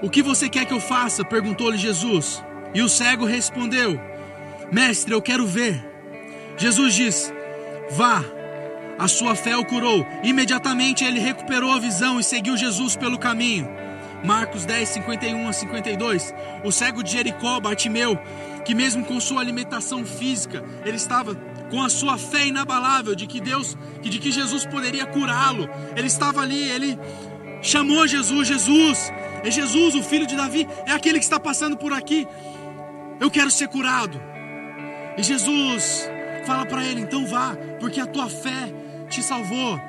O 0.00 0.08
que 0.08 0.22
você 0.22 0.48
quer 0.48 0.64
que 0.64 0.72
eu 0.72 0.78
faça? 0.78 1.24
perguntou-lhe 1.24 1.76
Jesus. 1.76 2.40
E 2.72 2.80
o 2.80 2.88
cego 2.88 3.24
respondeu: 3.24 4.00
Mestre, 4.70 5.12
eu 5.12 5.20
quero 5.20 5.44
ver. 5.48 5.84
Jesus 6.56 6.94
diz: 6.94 7.34
Vá, 7.90 8.24
a 9.00 9.08
sua 9.08 9.34
fé 9.34 9.56
o 9.56 9.64
curou. 9.64 10.06
Imediatamente 10.22 11.04
ele 11.04 11.18
recuperou 11.18 11.72
a 11.72 11.80
visão 11.80 12.20
e 12.20 12.22
seguiu 12.22 12.56
Jesus 12.56 12.94
pelo 12.94 13.18
caminho. 13.18 13.68
Marcos 14.24 14.64
10, 14.64 14.90
51 14.90 15.48
a 15.48 15.52
52. 15.52 16.32
O 16.62 16.70
cego 16.70 17.02
de 17.02 17.10
Jericó, 17.10 17.58
Bartimeu, 17.58 18.16
que 18.64 18.76
mesmo 18.76 19.04
com 19.04 19.18
sua 19.18 19.40
alimentação 19.40 20.04
física, 20.04 20.64
ele 20.84 20.96
estava 20.96 21.36
com 21.74 21.82
a 21.82 21.88
sua 21.88 22.16
fé 22.16 22.46
inabalável 22.46 23.16
de 23.16 23.26
que 23.26 23.40
Deus, 23.40 23.76
de 24.00 24.16
que 24.20 24.30
Jesus 24.30 24.64
poderia 24.64 25.04
curá-lo. 25.06 25.68
Ele 25.96 26.06
estava 26.06 26.40
ali, 26.40 26.70
ele 26.70 26.96
chamou 27.60 28.06
Jesus, 28.06 28.46
Jesus, 28.46 29.12
é 29.42 29.50
Jesus, 29.50 29.96
o 29.96 30.02
filho 30.02 30.24
de 30.24 30.36
Davi, 30.36 30.68
é 30.86 30.92
aquele 30.92 31.18
que 31.18 31.24
está 31.24 31.40
passando 31.40 31.76
por 31.76 31.92
aqui. 31.92 32.28
Eu 33.18 33.28
quero 33.28 33.50
ser 33.50 33.66
curado. 33.66 34.22
E 35.18 35.22
Jesus 35.24 36.08
fala 36.46 36.64
para 36.64 36.84
ele: 36.84 37.00
então 37.00 37.26
vá, 37.26 37.56
porque 37.80 38.00
a 38.00 38.06
tua 38.06 38.28
fé 38.28 38.72
te 39.10 39.20
salvou. 39.20 39.80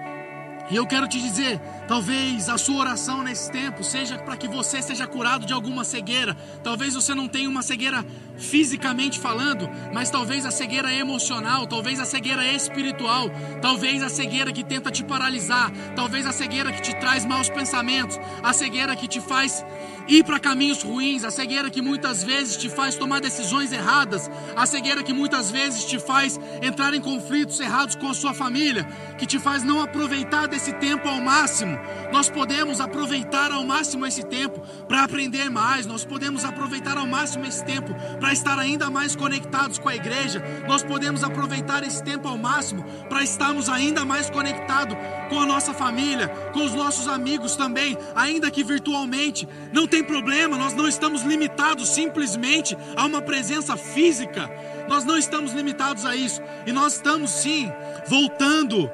E 0.71 0.75
eu 0.75 0.87
quero 0.87 1.07
te 1.07 1.21
dizer, 1.21 1.61
talvez 1.87 2.49
a 2.49 2.57
sua 2.57 2.77
oração 2.77 3.23
nesse 3.23 3.51
tempo 3.51 3.83
seja 3.83 4.17
para 4.17 4.37
que 4.37 4.47
você 4.47 4.81
seja 4.81 5.07
curado 5.07 5.45
de 5.45 5.53
alguma 5.53 5.83
cegueira. 5.83 6.35
Talvez 6.63 6.93
você 6.93 7.13
não 7.13 7.27
tenha 7.27 7.49
uma 7.49 7.61
cegueira 7.61 8.05
fisicamente 8.37 9.19
falando, 9.19 9.69
mas 9.93 10.09
talvez 10.09 10.45
a 10.45 10.51
cegueira 10.51 10.93
emocional, 10.93 11.67
talvez 11.67 11.99
a 11.99 12.05
cegueira 12.05 12.45
espiritual, 12.45 13.29
talvez 13.61 14.03
a 14.03 14.09
cegueira 14.09 14.51
que 14.51 14.63
tenta 14.63 14.91
te 14.91 15.03
paralisar, 15.03 15.71
talvez 15.95 16.25
a 16.25 16.31
cegueira 16.31 16.71
que 16.71 16.81
te 16.81 16.93
traz 16.99 17.25
maus 17.25 17.49
pensamentos, 17.49 18.19
a 18.43 18.53
cegueira 18.53 18.95
que 18.95 19.07
te 19.07 19.21
faz 19.21 19.63
ir 20.07 20.23
para 20.23 20.39
caminhos 20.39 20.83
ruins, 20.83 21.23
a 21.23 21.31
cegueira 21.31 21.69
que 21.69 21.81
muitas 21.81 22.23
vezes 22.23 22.57
te 22.57 22.69
faz 22.69 22.95
tomar 22.95 23.21
decisões 23.21 23.71
erradas, 23.71 24.29
a 24.55 24.65
cegueira 24.65 25.03
que 25.03 25.13
muitas 25.13 25.49
vezes 25.49 25.85
te 25.85 25.99
faz 25.99 26.39
entrar 26.61 26.93
em 26.93 27.01
conflitos 27.01 27.59
errados 27.59 27.95
com 27.95 28.09
a 28.09 28.13
sua 28.13 28.33
família, 28.33 28.85
que 29.17 29.25
te 29.25 29.39
faz 29.39 29.63
não 29.63 29.81
aproveitar 29.81 30.47
desse 30.47 30.73
tempo 30.73 31.07
ao 31.07 31.19
máximo. 31.21 31.74
Nós 32.11 32.29
podemos 32.29 32.79
aproveitar 32.79 33.51
ao 33.51 33.63
máximo 33.63 34.05
esse 34.05 34.23
tempo 34.23 34.61
para 34.87 35.03
aprender 35.03 35.49
mais, 35.49 35.85
nós 35.85 36.05
podemos 36.05 36.45
aproveitar 36.45 36.97
ao 36.97 37.07
máximo 37.07 37.45
esse 37.45 37.63
tempo 37.63 37.93
para 38.19 38.33
estar 38.33 38.57
ainda 38.59 38.89
mais 38.89 39.15
conectados 39.15 39.77
com 39.79 39.89
a 39.89 39.95
igreja, 39.95 40.43
nós 40.67 40.83
podemos 40.83 41.23
aproveitar 41.23 41.83
esse 41.83 42.03
tempo 42.03 42.27
ao 42.27 42.37
máximo 42.37 42.83
para 43.09 43.23
estarmos 43.23 43.69
ainda 43.69 44.05
mais 44.05 44.29
conectados 44.29 44.97
com 45.29 45.39
a 45.39 45.45
nossa 45.45 45.73
família, 45.73 46.27
com 46.53 46.63
os 46.63 46.73
nossos 46.73 47.07
amigos 47.07 47.55
também, 47.55 47.97
ainda 48.15 48.51
que 48.51 48.63
virtualmente. 48.63 49.47
Não 49.71 49.87
tem 49.87 50.03
problema, 50.03 50.57
nós 50.57 50.73
não 50.73 50.87
estamos 50.87 51.23
limitados 51.23 51.89
simplesmente 51.89 52.77
a 52.95 53.05
uma 53.05 53.21
presença 53.21 53.75
física. 53.75 54.49
Nós 54.87 55.03
não 55.03 55.17
estamos 55.17 55.53
limitados 55.53 56.05
a 56.05 56.15
isso. 56.15 56.41
E 56.65 56.71
nós 56.71 56.93
estamos 56.93 57.31
sim 57.31 57.71
voltando 58.07 58.89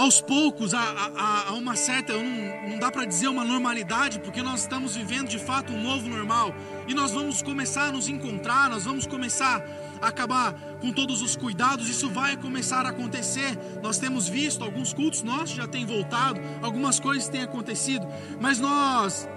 aos 0.00 0.20
poucos 0.20 0.72
a, 0.72 0.80
a, 0.80 1.48
a 1.50 1.52
uma 1.52 1.76
certa, 1.76 2.14
não, 2.14 2.70
não 2.70 2.78
dá 2.78 2.90
para 2.90 3.04
dizer 3.04 3.28
uma 3.28 3.44
normalidade, 3.44 4.18
porque 4.20 4.42
nós 4.42 4.62
estamos 4.62 4.96
vivendo 4.96 5.28
de 5.28 5.38
fato 5.38 5.74
um 5.74 5.82
novo 5.82 6.08
normal. 6.08 6.54
E 6.88 6.94
nós 6.94 7.12
vamos 7.12 7.42
começar 7.42 7.88
a 7.88 7.92
nos 7.92 8.08
encontrar, 8.08 8.70
nós 8.70 8.84
vamos 8.84 9.06
começar 9.06 9.62
a 10.00 10.08
acabar 10.08 10.54
com 10.80 10.90
todos 10.90 11.20
os 11.20 11.36
cuidados, 11.36 11.88
isso 11.88 12.08
vai 12.08 12.34
começar 12.34 12.86
a 12.86 12.88
acontecer. 12.88 13.58
Nós 13.82 13.98
temos 13.98 14.26
visto 14.26 14.64
alguns 14.64 14.94
cultos 14.94 15.22
nossos 15.22 15.50
já 15.50 15.66
têm 15.66 15.84
voltado, 15.84 16.40
algumas 16.62 16.98
coisas 16.98 17.28
têm 17.28 17.42
acontecido, 17.42 18.06
mas 18.40 18.58
nós 18.58 19.28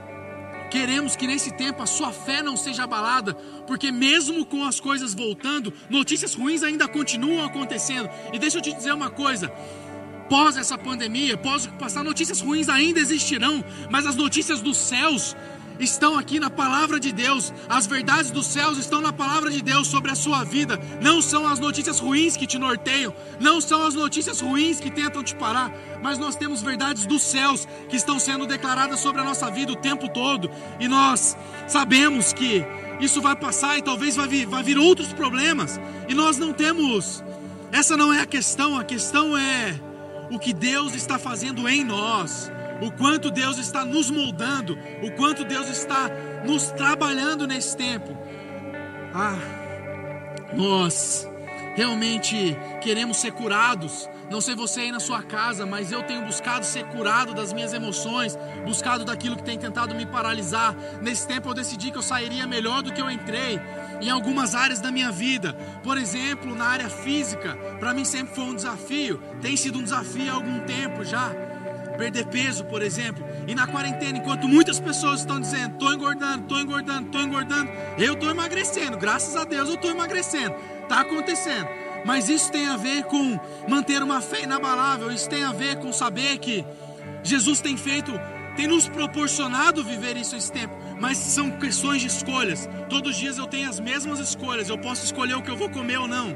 Queremos 0.72 1.15
que 1.15 1.27
nesse 1.27 1.51
tempo 1.51 1.84
a 1.84 1.86
sua 1.86 2.12
fé 2.12 2.41
não 2.41 2.58
seja 2.58 2.86
abalada, 2.86 3.36
porque 3.67 3.91
mesmo 3.91 4.43
com 4.43 4.65
as 4.65 4.79
coisas 4.79 5.13
voltando, 5.13 5.72
notícias 5.88 6.34
ruins 6.34 6.63
ainda 6.63 6.88
continuam 6.88 7.46
acontecendo. 7.46 8.10
E 8.34 8.39
deixa 8.39 8.58
eu 8.58 8.62
te 8.63 8.74
dizer 8.74 8.91
uma 8.91 9.12
coisa: 9.12 9.53
pós 10.34 10.58
essa 10.58 10.75
pandemia, 10.75 11.38
pós 11.38 11.68
passar, 11.78 12.04
notícias 12.04 12.42
ruins 12.42 12.68
ainda 12.68 13.00
existirão, 13.00 13.63
mas 13.92 14.08
as 14.08 14.16
notícias 14.16 14.62
dos 14.62 14.78
céus 14.78 15.36
estão 15.80 16.18
aqui 16.18 16.40
na 16.40 16.50
palavra 16.50 17.00
de 17.00 17.12
Deus. 17.12 17.54
As 17.70 17.86
verdades 17.86 18.32
dos 18.32 18.48
céus 18.48 18.80
estão 18.80 19.00
na 19.00 19.13
palavra 19.13 19.52
de 19.52 19.62
Deus 19.62 19.88
sobre 19.88 20.10
a 20.10 20.16
sua 20.16 20.44
vida. 20.44 20.80
Não 21.00 21.22
são 21.22 21.46
as 21.48 21.60
notícias 21.60 22.00
ruins 22.00 22.36
que 22.36 22.48
te 22.48 22.58
norteiam, 22.58 23.13
não 23.40 23.62
são 23.62 23.86
as 23.86 23.94
notícias 23.94 24.42
ruins 24.42 24.80
que 24.80 24.90
tentam 24.90 25.24
te 25.24 25.36
parar, 25.36 25.72
mas 26.02 26.18
nós 26.18 26.36
temos 26.36 26.63
verdades 26.63 27.06
dos 27.06 27.22
céus 27.22 27.68
que 27.88 27.96
estão 27.96 28.18
sendo 28.18 28.48
declaradas 28.48 29.02
sobre 29.02 29.22
a 29.22 29.24
nossa 29.24 29.52
vida 29.52 29.72
o 29.72 29.75
tempo 29.75 30.10
todo. 30.10 30.50
E 30.80 30.88
nós 30.88 31.38
sabemos 31.68 32.34
que 32.34 32.66
isso 33.00 33.22
vai 33.22 33.36
passar 33.36 33.78
e 33.78 33.84
talvez 33.84 34.16
vai 34.16 34.28
vir, 34.28 34.48
vai 34.48 34.63
vir 34.63 34.80
outros 34.80 35.13
problemas. 35.13 35.80
E 36.10 36.16
nós 36.16 36.40
não 36.40 36.52
temos. 36.52 37.24
Essa 37.72 37.96
não 37.96 38.12
é 38.12 38.22
a 38.22 38.25
questão, 38.25 38.80
a 38.80 38.84
questão 38.84 39.38
é 39.38 39.93
o 40.34 40.40
que 40.40 40.54
Deus 40.54 40.96
está 40.96 41.20
fazendo 41.20 41.68
em 41.70 41.84
nós 41.84 42.52
o 42.82 42.92
quanto 42.92 43.32
Deus 43.32 43.58
está 43.58 43.86
nos 43.86 44.10
moldando, 44.10 44.78
o 45.02 45.12
quanto 45.12 45.46
Deus 45.46 45.70
está 45.70 46.10
nos 46.46 46.72
trabalhando 46.72 47.48
nesse 47.48 47.78
tempo. 47.78 48.18
Ah, 49.13 49.38
nós 50.54 51.28
realmente 51.75 52.58
queremos 52.82 53.18
ser 53.18 53.32
curados. 53.32 54.10
Não 54.30 54.42
sei 54.42 54.56
você 54.56 54.82
aí 54.82 54.92
na 54.92 55.00
sua 55.00 55.22
casa, 55.22 55.66
mas 55.66 55.92
eu 55.92 56.04
tenho 56.04 56.25
buscado 56.25 56.66
ser 56.66 56.86
curado 56.86 57.34
das 57.34 57.54
minhas 57.54 57.74
emoções, 57.74 58.38
buscado 58.66 59.06
daquilo 59.06 59.36
que 59.36 59.44
tem 59.44 59.58
tentado 59.58 59.94
me 59.94 60.06
paralisar. 60.06 60.75
Nesse 61.02 61.28
tempo 61.28 61.50
eu 61.50 61.54
decidi 61.54 61.92
que 61.92 61.98
eu 61.98 62.02
sairia 62.02 62.48
melhor 62.48 62.82
do 62.82 62.92
que 62.92 63.02
eu 63.02 63.10
entrei 63.10 63.62
em 64.02 64.10
algumas 64.10 64.56
áreas 64.56 64.80
da 64.80 64.92
minha 64.92 65.12
vida. 65.12 65.54
Por 65.84 65.98
exemplo, 65.98 66.56
na 66.56 66.66
área 66.66 66.90
física, 66.90 67.56
para 67.80 67.94
mim 67.94 68.06
sempre 68.06 68.36
foi 68.36 68.46
um 68.46 68.56
desafio, 68.56 69.22
tem 69.42 69.56
sido 69.56 69.80
um 69.80 69.84
desafio 69.84 70.32
há 70.32 70.36
algum 70.36 70.60
tempo 70.62 71.04
já 71.04 71.32
perder 71.98 72.26
peso, 72.26 72.66
por 72.66 72.82
exemplo. 72.82 73.26
E 73.48 73.56
na 73.56 73.68
quarentena, 73.68 74.18
enquanto 74.18 74.48
muitas 74.48 74.80
pessoas 74.80 75.22
estão 75.22 75.40
dizendo, 75.40 75.74
estou 75.74 75.94
engordando, 75.94 76.44
estou 76.44 76.60
engordando, 76.60 77.06
estou 77.06 77.22
engordando, 77.22 77.72
eu 77.98 78.14
estou 78.14 78.30
emagrecendo, 78.30 78.98
graças 78.98 79.36
a 79.36 79.44
Deus 79.44 79.70
eu 79.70 79.76
estou 79.76 79.92
emagrecendo, 79.92 80.56
está 80.82 81.02
acontecendo. 81.02 81.68
Mas 82.06 82.28
isso 82.28 82.52
tem 82.52 82.68
a 82.68 82.76
ver 82.76 83.04
com 83.06 83.40
manter 83.68 84.04
uma 84.04 84.20
fé 84.20 84.44
inabalável, 84.44 85.12
isso 85.12 85.30
tem 85.30 85.44
a 85.44 85.52
ver 85.52 85.78
com 85.78 85.94
saber 85.94 86.38
que 86.40 86.66
Jesus 87.24 87.62
tem 87.62 87.78
feito, 87.78 88.12
tem 88.58 88.68
nos 88.68 88.90
proporcionado 88.90 89.84
viver 89.84 90.18
isso 90.18 90.36
esse 90.36 90.52
tempo, 90.52 90.76
mas 91.04 91.18
são 91.18 91.52
questões 91.52 92.00
de 92.00 92.08
escolhas. 92.08 92.70
Todos 92.90 93.12
os 93.12 93.18
dias 93.18 93.38
eu 93.38 93.46
tenho 93.46 93.70
as 93.70 93.78
mesmas 93.78 94.20
escolhas, 94.22 94.70
eu 94.70 94.78
posso 94.78 95.04
escolher 95.04 95.34
o 95.34 95.42
que 95.42 95.52
eu 95.52 95.58
vou 95.58 95.70
comer 95.70 95.98
ou 95.98 96.08
não. 96.08 96.34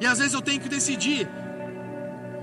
E 0.00 0.06
às 0.06 0.18
vezes 0.18 0.34
eu 0.34 0.42
tenho 0.42 0.60
que 0.60 0.68
decidir 0.68 1.28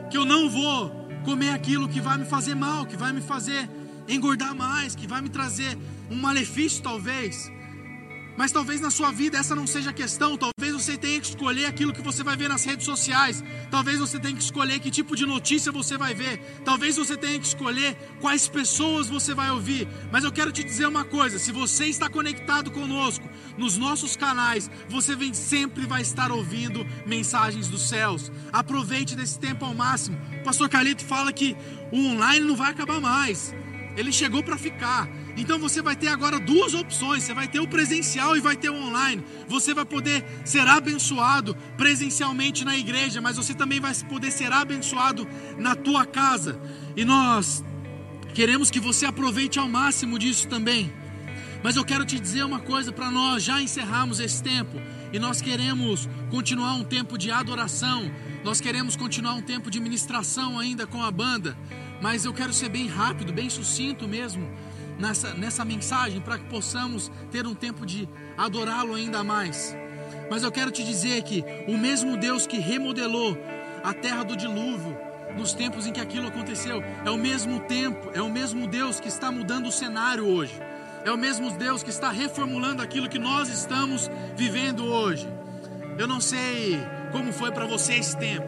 que 0.09 0.17
eu 0.17 0.23
não 0.23 0.49
vou 0.49 0.89
comer 1.25 1.49
aquilo 1.49 1.89
que 1.89 1.99
vai 1.99 2.17
me 2.17 2.23
fazer 2.23 2.55
mal, 2.55 2.85
que 2.85 2.95
vai 2.95 3.11
me 3.11 3.19
fazer 3.19 3.69
engordar 4.07 4.55
mais, 4.55 4.95
que 4.95 5.05
vai 5.05 5.21
me 5.21 5.27
trazer 5.27 5.77
um 6.09 6.15
malefício 6.15 6.81
talvez. 6.81 7.51
Mas 8.37 8.51
talvez 8.51 8.79
na 8.79 8.89
sua 8.89 9.11
vida 9.11 9.37
essa 9.37 9.55
não 9.55 9.67
seja 9.67 9.89
a 9.89 9.93
questão. 9.93 10.37
Talvez 10.37 10.73
você 10.73 10.97
tenha 10.97 11.19
que 11.19 11.27
escolher 11.27 11.65
aquilo 11.65 11.93
que 11.93 12.01
você 12.01 12.23
vai 12.23 12.35
ver 12.35 12.49
nas 12.49 12.63
redes 12.63 12.85
sociais. 12.85 13.43
Talvez 13.69 13.99
você 13.99 14.19
tenha 14.19 14.35
que 14.35 14.43
escolher 14.43 14.79
que 14.79 14.89
tipo 14.89 15.15
de 15.15 15.25
notícia 15.25 15.71
você 15.71 15.97
vai 15.97 16.13
ver. 16.13 16.39
Talvez 16.63 16.97
você 16.97 17.17
tenha 17.17 17.39
que 17.39 17.45
escolher 17.45 17.95
quais 18.19 18.47
pessoas 18.47 19.07
você 19.07 19.33
vai 19.33 19.51
ouvir. 19.51 19.87
Mas 20.11 20.23
eu 20.23 20.31
quero 20.31 20.51
te 20.51 20.63
dizer 20.63 20.87
uma 20.87 21.03
coisa: 21.03 21.37
se 21.37 21.51
você 21.51 21.85
está 21.85 22.09
conectado 22.09 22.71
conosco 22.71 23.27
nos 23.57 23.77
nossos 23.77 24.15
canais, 24.15 24.69
você 24.89 25.15
vem, 25.15 25.33
sempre 25.33 25.85
vai 25.85 26.01
estar 26.01 26.31
ouvindo 26.31 26.85
mensagens 27.05 27.67
dos 27.67 27.87
céus. 27.89 28.31
Aproveite 28.51 29.15
desse 29.15 29.37
tempo 29.37 29.65
ao 29.65 29.73
máximo. 29.73 30.17
O 30.39 30.43
pastor 30.43 30.69
Carlito 30.69 31.03
fala 31.05 31.33
que 31.33 31.55
o 31.91 31.97
online 31.97 32.45
não 32.45 32.55
vai 32.55 32.71
acabar 32.71 32.99
mais. 33.01 33.53
Ele 33.95 34.11
chegou 34.11 34.41
para 34.41 34.57
ficar. 34.57 35.07
Então 35.37 35.57
você 35.57 35.81
vai 35.81 35.95
ter 35.95 36.07
agora 36.07 36.39
duas 36.39 36.73
opções: 36.73 37.23
você 37.23 37.33
vai 37.33 37.47
ter 37.47 37.59
o 37.59 37.67
presencial 37.67 38.35
e 38.35 38.41
vai 38.41 38.55
ter 38.55 38.69
o 38.69 38.75
online. 38.75 39.23
Você 39.47 39.73
vai 39.73 39.85
poder 39.85 40.23
ser 40.43 40.67
abençoado 40.67 41.55
presencialmente 41.77 42.65
na 42.65 42.77
igreja, 42.77 43.21
mas 43.21 43.37
você 43.37 43.53
também 43.53 43.79
vai 43.79 43.93
poder 44.09 44.31
ser 44.31 44.51
abençoado 44.51 45.27
na 45.57 45.75
tua 45.75 46.05
casa. 46.05 46.59
E 46.95 47.05
nós 47.05 47.63
queremos 48.33 48.69
que 48.69 48.79
você 48.79 49.05
aproveite 49.05 49.59
ao 49.59 49.67
máximo 49.67 50.19
disso 50.19 50.47
também. 50.47 50.91
Mas 51.63 51.75
eu 51.75 51.85
quero 51.85 52.03
te 52.03 52.19
dizer 52.19 52.43
uma 52.43 52.59
coisa 52.59 52.91
para 52.91 53.11
nós 53.11 53.43
já 53.43 53.61
encerrarmos 53.61 54.19
esse 54.19 54.41
tempo 54.41 54.81
e 55.13 55.19
nós 55.19 55.41
queremos 55.41 56.09
continuar 56.31 56.73
um 56.73 56.83
tempo 56.83 57.19
de 57.19 57.29
adoração, 57.29 58.11
nós 58.43 58.59
queremos 58.59 58.95
continuar 58.95 59.35
um 59.35 59.43
tempo 59.43 59.69
de 59.69 59.79
ministração 59.79 60.57
ainda 60.57 60.87
com 60.87 61.03
a 61.03 61.11
banda, 61.11 61.55
mas 62.01 62.25
eu 62.25 62.33
quero 62.33 62.51
ser 62.51 62.69
bem 62.69 62.87
rápido, 62.87 63.31
bem 63.31 63.47
sucinto 63.47 64.07
mesmo 64.07 64.49
nessa, 64.99 65.33
nessa 65.33 65.65
mensagem 65.65 66.21
para 66.21 66.37
que 66.37 66.45
possamos 66.45 67.11
ter 67.31 67.45
um 67.47 67.55
tempo 67.55 67.85
de 67.85 68.07
adorá-lo 68.37 68.95
ainda 68.95 69.23
mais. 69.23 69.75
Mas 70.29 70.43
eu 70.43 70.51
quero 70.51 70.71
te 70.71 70.83
dizer 70.83 71.23
que 71.23 71.43
o 71.67 71.77
mesmo 71.77 72.17
Deus 72.17 72.47
que 72.47 72.57
remodelou 72.57 73.37
a 73.83 73.93
terra 73.93 74.23
do 74.23 74.35
dilúvio 74.35 74.95
nos 75.35 75.53
tempos 75.53 75.87
em 75.87 75.93
que 75.93 76.01
aquilo 76.01 76.27
aconteceu, 76.27 76.83
é 77.05 77.09
o 77.09 77.17
mesmo 77.17 77.59
tempo, 77.61 78.11
é 78.13 78.21
o 78.21 78.29
mesmo 78.29 78.67
Deus 78.67 78.99
que 78.99 79.07
está 79.07 79.31
mudando 79.31 79.67
o 79.67 79.71
cenário 79.71 80.27
hoje. 80.27 80.53
É 81.03 81.11
o 81.11 81.17
mesmo 81.17 81.49
Deus 81.51 81.81
que 81.81 81.89
está 81.89 82.11
reformulando 82.11 82.81
aquilo 82.81 83.09
que 83.09 83.17
nós 83.17 83.49
estamos 83.49 84.09
vivendo 84.35 84.85
hoje. 84.85 85.27
Eu 85.97 86.07
não 86.07 86.21
sei 86.21 86.79
como 87.11 87.33
foi 87.33 87.51
para 87.51 87.65
você 87.65 87.95
esse 87.95 88.15
tempo. 88.17 88.45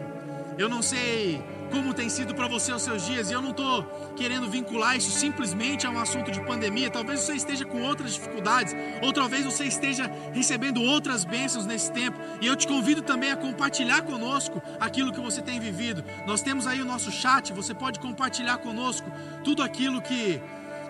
Eu 0.57 0.69
não 0.69 0.81
sei 0.81 1.41
como 1.73 1.91
tem 1.91 2.07
sido 2.07 2.35
para 2.35 2.47
você 2.47 2.71
os 2.71 2.83
seus 2.83 3.03
dias. 3.03 3.31
E 3.31 3.33
eu 3.33 3.41
não 3.41 3.49
estou 3.49 3.83
querendo 4.15 4.47
vincular 4.47 4.95
isso 4.95 5.09
simplesmente 5.09 5.87
a 5.87 5.89
um 5.89 5.99
assunto 5.99 6.29
de 6.29 6.39
pandemia. 6.41 6.91
Talvez 6.91 7.21
você 7.21 7.33
esteja 7.33 7.65
com 7.65 7.81
outras 7.81 8.13
dificuldades, 8.13 8.75
ou 9.01 9.11
talvez 9.11 9.43
você 9.43 9.65
esteja 9.65 10.05
recebendo 10.31 10.83
outras 10.83 11.25
bênçãos 11.25 11.65
nesse 11.65 11.91
tempo. 11.91 12.19
E 12.39 12.45
eu 12.45 12.55
te 12.55 12.67
convido 12.67 13.01
também 13.01 13.31
a 13.31 13.35
compartilhar 13.35 14.03
conosco 14.03 14.61
aquilo 14.79 15.11
que 15.11 15.19
você 15.19 15.41
tem 15.41 15.59
vivido. 15.59 16.03
Nós 16.27 16.43
temos 16.43 16.67
aí 16.67 16.79
o 16.79 16.85
nosso 16.85 17.11
chat, 17.11 17.51
você 17.51 17.73
pode 17.73 17.99
compartilhar 17.99 18.59
conosco 18.59 19.11
tudo 19.43 19.63
aquilo 19.63 19.99
que 19.99 20.39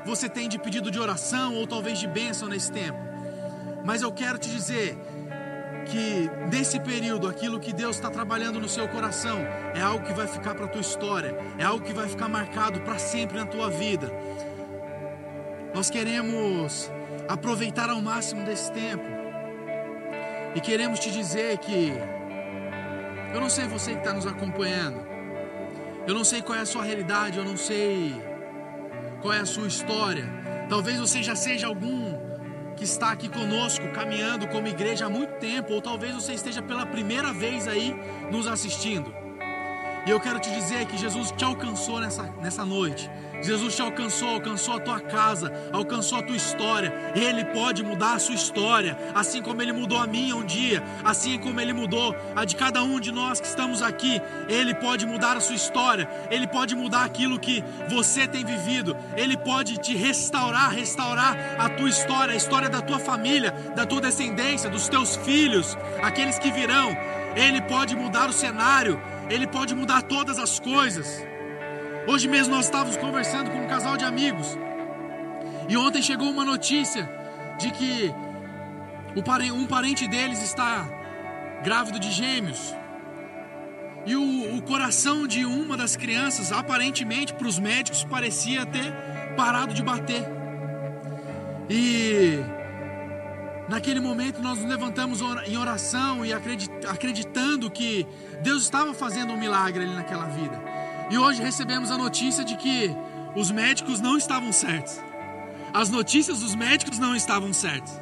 você 0.06 0.28
tem 0.28 0.50
de 0.50 0.60
pedido 0.60 0.92
de 0.92 1.00
oração 1.00 1.56
ou 1.56 1.66
talvez 1.66 1.98
de 1.98 2.08
bênção 2.08 2.50
nesse 2.50 2.70
tempo. 2.70 3.00
Mas 3.86 4.02
eu 4.02 4.12
quero 4.12 4.38
te 4.38 4.50
dizer 4.50 4.98
que 5.84 6.30
nesse 6.52 6.80
período 6.80 7.28
aquilo 7.28 7.60
que 7.60 7.74
Deus 7.74 7.96
está 7.96 8.10
trabalhando 8.10 8.60
no 8.60 8.68
seu 8.68 8.88
coração 8.88 9.40
é 9.76 9.82
algo 9.82 10.06
que 10.06 10.14
vai 10.14 10.28
ficar 10.28 10.56
para 10.56 10.66
a 10.66 10.68
tua 10.68 10.82
história, 10.82 11.36
é 11.58 11.64
algo 11.64 11.84
que 11.84 11.94
vai 11.94 12.08
ficar 12.08 12.28
marcado 12.28 12.82
para 12.82 12.98
sempre 12.98 13.38
na 13.38 13.46
tua 13.46 13.70
vida. 13.70 14.12
Nós 15.74 15.90
queremos 15.90 16.92
aproveitar 17.28 17.90
ao 17.90 18.02
máximo 18.02 18.44
desse 18.46 18.72
tempo 18.72 19.06
e 20.56 20.62
queremos 20.62 21.00
te 21.00 21.12
dizer 21.12 21.58
que 21.58 21.94
eu 23.34 23.42
não 23.42 23.50
sei 23.50 23.68
você 23.68 23.94
que 23.94 24.00
está 24.00 24.14
nos 24.14 24.28
acompanhando, 24.28 25.00
eu 26.06 26.14
não 26.14 26.24
sei 26.24 26.42
qual 26.42 26.58
é 26.58 26.62
a 26.62 26.66
sua 26.66 26.84
realidade, 26.84 27.40
eu 27.40 27.46
não 27.46 27.58
sei 27.58 28.14
qual 29.22 29.34
é 29.34 29.40
a 29.40 29.46
sua 29.46 29.68
história. 29.68 30.26
Talvez 30.70 31.00
você 31.00 31.24
já 31.24 31.36
seja 31.36 31.68
algum 31.68 32.13
que 32.84 32.90
está 32.90 33.12
aqui 33.12 33.30
conosco, 33.30 33.88
caminhando 33.94 34.46
como 34.48 34.68
igreja 34.68 35.06
há 35.06 35.10
muito 35.10 35.40
tempo, 35.40 35.72
ou 35.72 35.82
talvez 35.82 36.14
você 36.14 36.34
esteja 36.34 36.62
pela 36.62 36.86
primeira 36.86 37.32
vez 37.32 37.66
aí 37.66 37.96
nos 38.30 38.46
assistindo. 38.46 39.23
E 40.06 40.10
eu 40.10 40.20
quero 40.20 40.38
te 40.38 40.52
dizer 40.52 40.86
que 40.86 40.98
Jesus 40.98 41.32
te 41.32 41.46
alcançou 41.46 42.02
nessa, 42.02 42.24
nessa 42.42 42.66
noite. 42.66 43.10
Jesus 43.42 43.76
te 43.76 43.82
alcançou, 43.82 44.30
alcançou 44.30 44.76
a 44.76 44.80
tua 44.80 45.00
casa, 45.00 45.52
alcançou 45.72 46.20
a 46.20 46.24
tua 46.24 46.36
história. 46.36 46.94
Ele 47.16 47.46
pode 47.46 47.84
mudar 47.84 48.14
a 48.14 48.20
sua 48.20 48.36
história, 48.36 48.98
assim 49.16 49.42
como 49.42 49.62
ele 49.62 49.72
mudou 49.72 49.98
a 49.98 50.06
minha 50.08 50.36
um 50.36 50.46
dia, 50.46 50.84
assim 51.06 51.38
como 51.38 51.60
ele 51.60 51.72
mudou 51.72 52.16
a 52.36 52.44
de 52.44 52.56
cada 52.56 52.84
um 52.84 53.00
de 53.00 53.14
nós 53.14 53.40
que 53.40 53.48
estamos 53.48 53.82
aqui. 53.82 54.22
Ele 54.50 54.74
pode 54.74 55.06
mudar 55.06 55.38
a 55.38 55.42
sua 55.42 55.56
história, 55.56 56.10
ele 56.30 56.48
pode 56.48 56.76
mudar 56.76 57.06
aquilo 57.06 57.40
que 57.40 57.64
você 57.90 58.28
tem 58.28 58.44
vivido, 58.44 58.96
ele 59.16 59.38
pode 59.38 59.78
te 59.78 59.96
restaurar, 59.96 60.70
restaurar 60.70 61.38
a 61.60 61.70
tua 61.70 61.90
história, 61.90 62.34
a 62.34 62.38
história 62.38 62.70
da 62.70 62.82
tua 62.82 63.00
família, 63.00 63.52
da 63.74 63.86
tua 63.86 64.02
descendência, 64.02 64.70
dos 64.70 64.90
teus 64.90 65.16
filhos, 65.18 65.78
aqueles 66.02 66.38
que 66.40 66.52
virão. 66.52 66.96
Ele 67.36 67.62
pode 67.62 67.96
mudar 67.96 68.30
o 68.30 68.34
cenário, 68.34 69.02
ele 69.30 69.48
pode 69.48 69.74
mudar 69.76 70.02
todas 70.02 70.40
as 70.40 70.60
coisas. 70.60 71.26
Hoje 72.08 72.28
mesmo 72.28 72.56
nós 72.56 72.66
estávamos 72.66 72.98
conversando 72.98 73.50
com 73.52 73.64
um 73.64 73.68
casal 73.68 73.96
de 73.98 74.06
amigos. 74.06 74.58
E 75.70 75.78
ontem 75.78 76.02
chegou 76.02 76.30
uma 76.30 76.44
notícia 76.44 77.10
de 77.58 77.72
que 77.72 78.14
um 79.54 79.66
parente 79.66 80.08
deles 80.08 80.42
está 80.42 80.88
grávido 81.64 82.00
de 82.00 82.12
gêmeos. 82.12 82.76
E 84.06 84.16
o, 84.16 84.58
o 84.58 84.62
coração 84.62 85.26
de 85.26 85.46
uma 85.46 85.78
das 85.78 85.96
crianças, 85.96 86.52
aparentemente 86.52 87.34
para 87.34 87.48
os 87.48 87.58
médicos, 87.58 88.04
parecia 88.04 88.66
ter 88.66 88.92
parado 89.38 89.74
de 89.74 89.82
bater. 89.82 90.26
E 91.70 92.40
naquele 93.68 94.00
momento 94.00 94.42
nós 94.42 94.60
nos 94.60 94.70
levantamos 94.70 95.20
em 95.48 95.58
oração 95.58 96.26
e 96.26 96.34
acreditando 96.34 97.70
que 97.70 98.06
Deus 98.42 98.64
estava 98.64 98.94
fazendo 98.94 99.34
um 99.34 99.38
milagre 99.38 99.84
ali 99.84 99.94
naquela 99.94 100.26
vida. 100.26 100.60
E 101.10 101.18
hoje 101.18 101.42
recebemos 101.42 101.92
a 101.92 101.98
notícia 101.98 102.44
de 102.44 102.56
que 102.56 102.96
os 103.36 103.52
médicos 103.52 104.00
não 104.00 104.18
estavam 104.18 104.52
certos. 104.52 105.00
As 105.74 105.90
notícias 105.90 106.40
dos 106.40 106.56
médicos 106.56 107.00
não 107.00 107.16
estavam 107.16 107.52
certas. 107.52 108.02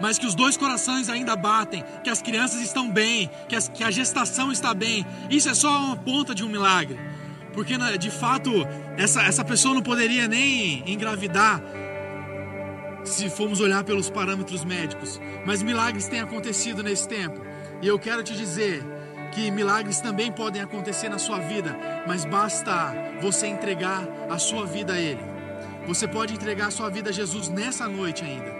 Mas 0.00 0.18
que 0.18 0.26
os 0.26 0.34
dois 0.34 0.56
corações 0.56 1.08
ainda 1.08 1.36
batem, 1.36 1.84
que 2.02 2.10
as 2.10 2.22
crianças 2.22 2.60
estão 2.60 2.90
bem, 2.90 3.30
que, 3.48 3.54
as, 3.54 3.68
que 3.68 3.84
a 3.84 3.90
gestação 3.90 4.50
está 4.50 4.74
bem. 4.74 5.06
Isso 5.30 5.48
é 5.48 5.54
só 5.54 5.78
uma 5.78 5.96
ponta 5.96 6.34
de 6.34 6.42
um 6.42 6.48
milagre. 6.48 6.98
Porque 7.52 7.76
de 7.98 8.10
fato, 8.10 8.50
essa, 8.96 9.22
essa 9.22 9.44
pessoa 9.44 9.74
não 9.74 9.82
poderia 9.82 10.26
nem 10.26 10.82
engravidar 10.90 11.62
se 13.04 13.28
formos 13.28 13.60
olhar 13.60 13.84
pelos 13.84 14.10
parâmetros 14.10 14.64
médicos. 14.64 15.20
Mas 15.44 15.62
milagres 15.62 16.08
têm 16.08 16.20
acontecido 16.20 16.82
nesse 16.82 17.08
tempo. 17.08 17.40
E 17.80 17.86
eu 17.86 17.98
quero 17.98 18.22
te 18.22 18.34
dizer 18.34 18.84
que 19.32 19.50
milagres 19.50 20.00
também 20.00 20.30
podem 20.30 20.62
acontecer 20.62 21.08
na 21.08 21.18
sua 21.18 21.38
vida, 21.38 21.76
mas 22.06 22.24
basta 22.24 22.94
você 23.20 23.46
entregar 23.46 24.06
a 24.30 24.38
sua 24.38 24.66
vida 24.66 24.92
a 24.92 25.00
Ele. 25.00 25.20
Você 25.86 26.06
pode 26.06 26.34
entregar 26.34 26.66
a 26.66 26.70
sua 26.70 26.88
vida 26.90 27.10
a 27.10 27.12
Jesus 27.12 27.48
nessa 27.48 27.88
noite 27.88 28.24
ainda. 28.24 28.52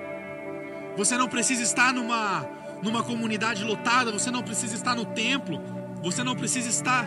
Você 0.97 1.17
não 1.17 1.29
precisa 1.29 1.63
estar 1.63 1.93
numa, 1.93 2.49
numa 2.83 3.03
comunidade 3.03 3.65
lotada, 3.65 4.11
você 4.11 4.31
não 4.31 4.43
precisa 4.43 4.75
estar 4.75 4.95
no 4.95 5.05
templo, 5.05 5.61
você 6.03 6.25
não 6.25 6.35
precisa 6.35 6.69
estar 6.69 7.07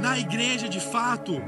na 0.00 0.18
igreja 0.18 0.68
de 0.68 0.80
fato, 0.80 1.40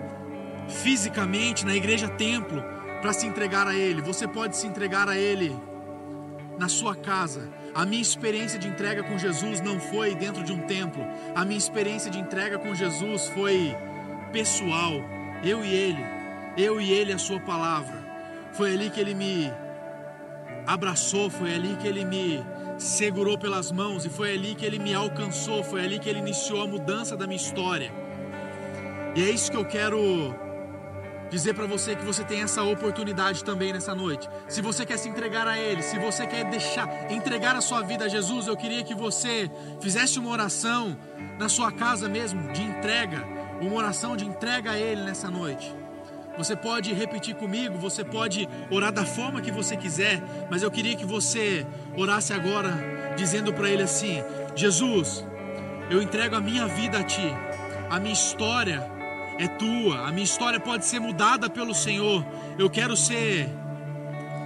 fisicamente, 0.68 1.66
na 1.66 1.74
igreja 1.74 2.08
templo, 2.08 2.62
para 3.02 3.12
se 3.12 3.26
entregar 3.26 3.66
a 3.66 3.74
Ele. 3.74 4.00
Você 4.00 4.26
pode 4.26 4.56
se 4.56 4.66
entregar 4.66 5.06
a 5.06 5.18
Ele 5.18 5.54
na 6.58 6.68
sua 6.68 6.96
casa 6.96 7.50
a 7.74 7.86
minha 7.86 8.02
experiência 8.02 8.58
de 8.58 8.68
entrega 8.68 9.02
com 9.02 9.16
Jesus 9.16 9.60
não 9.62 9.80
foi 9.80 10.14
dentro 10.14 10.44
de 10.44 10.52
um 10.52 10.58
templo. 10.66 11.02
A 11.34 11.42
minha 11.42 11.56
experiência 11.56 12.10
de 12.10 12.18
entrega 12.18 12.58
com 12.58 12.74
Jesus 12.74 13.28
foi 13.28 13.74
pessoal. 14.30 14.92
Eu 15.42 15.64
e 15.64 15.72
Ele. 15.72 16.04
Eu 16.58 16.78
e 16.78 16.92
Ele, 16.92 17.14
a 17.14 17.18
Sua 17.18 17.40
palavra. 17.40 17.96
Foi 18.52 18.74
ali 18.74 18.90
que 18.90 19.00
Ele 19.00 19.14
me 19.14 19.50
abraçou. 20.66 21.30
Foi 21.30 21.54
ali 21.54 21.74
que 21.76 21.88
Ele 21.88 22.04
me 22.04 22.44
segurou 22.76 23.38
pelas 23.38 23.72
mãos. 23.72 24.04
E 24.04 24.10
foi 24.10 24.34
ali 24.34 24.54
que 24.54 24.66
Ele 24.66 24.78
me 24.78 24.92
alcançou. 24.92 25.64
Foi 25.64 25.82
ali 25.82 25.98
que 25.98 26.10
Ele 26.10 26.18
iniciou 26.18 26.62
a 26.62 26.66
mudança 26.66 27.16
da 27.16 27.26
minha 27.26 27.40
história. 27.40 27.90
E 29.16 29.22
é 29.22 29.30
isso 29.30 29.50
que 29.50 29.56
eu 29.56 29.64
quero 29.64 30.34
dizer 31.32 31.54
para 31.54 31.66
você 31.66 31.96
que 31.96 32.04
você 32.04 32.22
tem 32.22 32.42
essa 32.42 32.62
oportunidade 32.62 33.42
também 33.42 33.72
nessa 33.72 33.94
noite. 33.94 34.28
Se 34.48 34.60
você 34.60 34.84
quer 34.84 34.98
se 34.98 35.08
entregar 35.08 35.48
a 35.48 35.58
Ele, 35.58 35.80
se 35.82 35.98
você 35.98 36.26
quer 36.26 36.44
deixar, 36.44 37.10
entregar 37.10 37.56
a 37.56 37.62
sua 37.62 37.80
vida 37.80 38.04
a 38.04 38.08
Jesus, 38.08 38.46
eu 38.46 38.56
queria 38.56 38.84
que 38.84 38.94
você 38.94 39.50
fizesse 39.80 40.18
uma 40.18 40.28
oração 40.28 40.94
na 41.38 41.48
sua 41.48 41.72
casa 41.72 42.06
mesmo, 42.06 42.52
de 42.52 42.60
entrega, 42.60 43.24
uma 43.62 43.74
oração 43.74 44.14
de 44.14 44.26
entrega 44.26 44.72
a 44.72 44.78
Ele 44.78 45.00
nessa 45.04 45.30
noite. 45.30 45.74
Você 46.36 46.54
pode 46.54 46.92
repetir 46.92 47.34
comigo, 47.34 47.78
você 47.78 48.04
pode 48.04 48.46
orar 48.70 48.92
da 48.92 49.06
forma 49.06 49.40
que 49.40 49.50
você 49.50 49.74
quiser, 49.74 50.22
mas 50.50 50.62
eu 50.62 50.70
queria 50.70 50.94
que 50.94 51.06
você 51.06 51.66
orasse 51.96 52.34
agora, 52.34 52.74
dizendo 53.16 53.54
para 53.54 53.70
Ele 53.70 53.82
assim: 53.82 54.22
Jesus, 54.54 55.24
eu 55.88 56.02
entrego 56.02 56.36
a 56.36 56.40
minha 56.40 56.66
vida 56.66 56.98
a 56.98 57.02
Ti, 57.02 57.34
a 57.88 57.98
minha 57.98 58.12
história 58.12 58.91
é 59.42 59.48
tua. 59.48 60.06
A 60.06 60.12
minha 60.12 60.24
história 60.24 60.60
pode 60.60 60.84
ser 60.84 61.00
mudada 61.00 61.50
pelo 61.50 61.74
Senhor. 61.74 62.24
Eu 62.58 62.70
quero 62.70 62.96
ser 62.96 63.48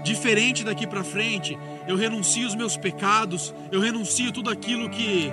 diferente 0.02 0.64
daqui 0.64 0.86
para 0.86 1.04
frente. 1.04 1.58
Eu 1.86 1.96
renuncio 1.96 2.46
os 2.46 2.54
meus 2.54 2.76
pecados, 2.76 3.54
eu 3.70 3.80
renuncio 3.80 4.32
tudo 4.32 4.48
aquilo 4.48 4.88
que 4.88 5.30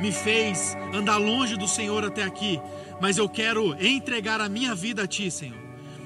me 0.00 0.10
fez 0.10 0.76
andar 0.92 1.16
longe 1.16 1.56
do 1.56 1.68
Senhor 1.68 2.04
até 2.04 2.24
aqui, 2.24 2.60
mas 3.00 3.16
eu 3.16 3.28
quero 3.28 3.74
entregar 3.80 4.40
a 4.40 4.48
minha 4.48 4.74
vida 4.74 5.04
a 5.04 5.06
ti, 5.06 5.30
Senhor. 5.30 5.62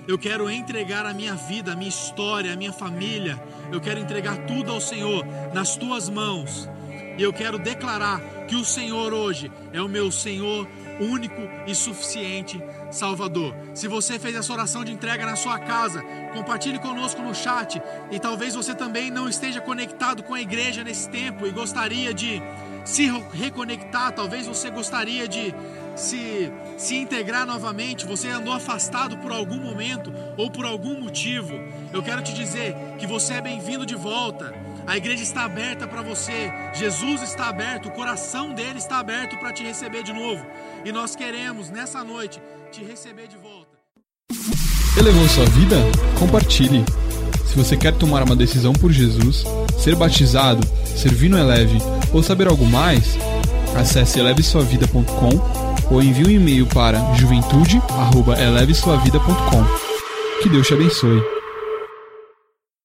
Eu 0.07 0.19
quero 0.19 0.51
entregar 0.51 1.05
a 1.05 1.13
minha 1.13 1.35
vida, 1.35 1.73
a 1.73 1.77
minha 1.77 1.89
história, 1.89 2.53
a 2.53 2.57
minha 2.57 2.73
família. 2.73 3.43
Eu 3.73 3.81
quero 3.81 4.01
entregar 4.01 4.37
tudo 4.47 4.71
ao 4.71 4.81
Senhor 4.81 5.25
nas 5.53 5.77
tuas 5.77 6.09
mãos. 6.09 6.69
E 7.19 7.23
eu 7.23 7.33
quero 7.33 7.59
declarar 7.59 8.21
que 8.47 8.55
o 8.55 8.65
Senhor 8.65 9.13
hoje 9.13 9.51
é 9.73 9.83
o 9.83 9.89
meu 9.89 10.11
Senhor 10.11 10.67
único 11.01 11.43
e 11.67 11.75
suficiente 11.75 12.63
Salvador. 12.91 13.55
Se 13.75 13.87
você 13.87 14.19
fez 14.19 14.35
essa 14.35 14.53
oração 14.53 14.85
de 14.85 14.93
entrega 14.93 15.27
na 15.27 15.37
sua 15.37 15.59
casa, 15.59 16.03
compartilhe 16.33 16.79
conosco 16.79 17.23
no 17.23 17.35
chat. 17.35 17.81
E 18.11 18.19
talvez 18.19 18.55
você 18.55 18.75
também 18.75 19.11
não 19.11 19.29
esteja 19.29 19.61
conectado 19.61 20.23
com 20.23 20.35
a 20.35 20.41
igreja 20.41 20.83
nesse 20.83 21.09
tempo 21.09 21.47
e 21.47 21.51
gostaria 21.51 22.13
de 22.15 22.43
se 22.85 23.11
reconectar. 23.33 24.13
Talvez 24.13 24.47
você 24.47 24.71
gostaria 24.71 25.29
de 25.29 25.55
se, 25.95 26.51
se 26.77 26.97
integrar 26.97 27.47
novamente. 27.47 28.07
Você 28.07 28.29
andou 28.29 28.55
afastado 28.55 29.19
por 29.19 29.33
algum 29.33 29.59
momento 29.59 30.13
ou 30.37 30.51
por 30.51 30.65
algum 30.65 31.01
motivo. 31.01 31.53
Eu 31.93 32.03
quero 32.03 32.23
te 32.23 32.33
dizer 32.33 32.75
que 32.99 33.07
você 33.07 33.35
é 33.35 33.41
bem-vindo 33.41 33.85
de 33.85 33.95
volta. 33.95 34.55
A 34.89 34.97
igreja 34.97 35.23
está 35.23 35.45
aberta 35.45 35.87
para 35.87 36.01
você. 36.01 36.51
Jesus 36.73 37.23
está 37.23 37.51
aberto, 37.51 37.91
o 37.91 37.93
coração 37.93 38.55
dele 38.55 38.79
está 38.79 38.99
aberto 38.99 39.39
para 39.39 39.53
te 39.53 39.63
receber 39.63 40.03
de 40.03 40.15
novo. 40.15 40.43
E 40.83 40.91
nós 40.91 41.15
queremos 41.15 41.69
nessa 41.69 42.03
noite 42.03 42.41
te 42.73 42.83
receber 42.83 43.29
de 43.29 43.37
volta. 43.37 43.77
Elevou 44.97 45.29
sua 45.29 45.45
vida? 45.45 45.77
Compartilhe. 46.19 46.83
Se 47.47 47.55
você 47.55 47.77
quer 47.77 47.93
tomar 47.93 48.23
uma 48.23 48.35
decisão 48.35 48.73
por 48.73 48.91
Jesus, 48.91 49.45
ser 49.79 49.95
batizado, 49.95 50.67
servir 50.97 51.29
no 51.29 51.39
Eleve 51.39 51.77
ou 52.11 52.23
saber 52.23 52.49
algo 52.49 52.65
mais, 52.65 53.19
acesse 53.77 54.19
elevesuavida.com 54.19 55.95
ou 55.95 56.03
envie 56.03 56.25
um 56.25 56.31
e-mail 56.31 56.67
para 56.67 57.15
juventude@elevesuavida.com. 57.15 59.65
Que 60.43 60.49
Deus 60.49 60.67
te 60.67 60.73
abençoe. 60.73 61.38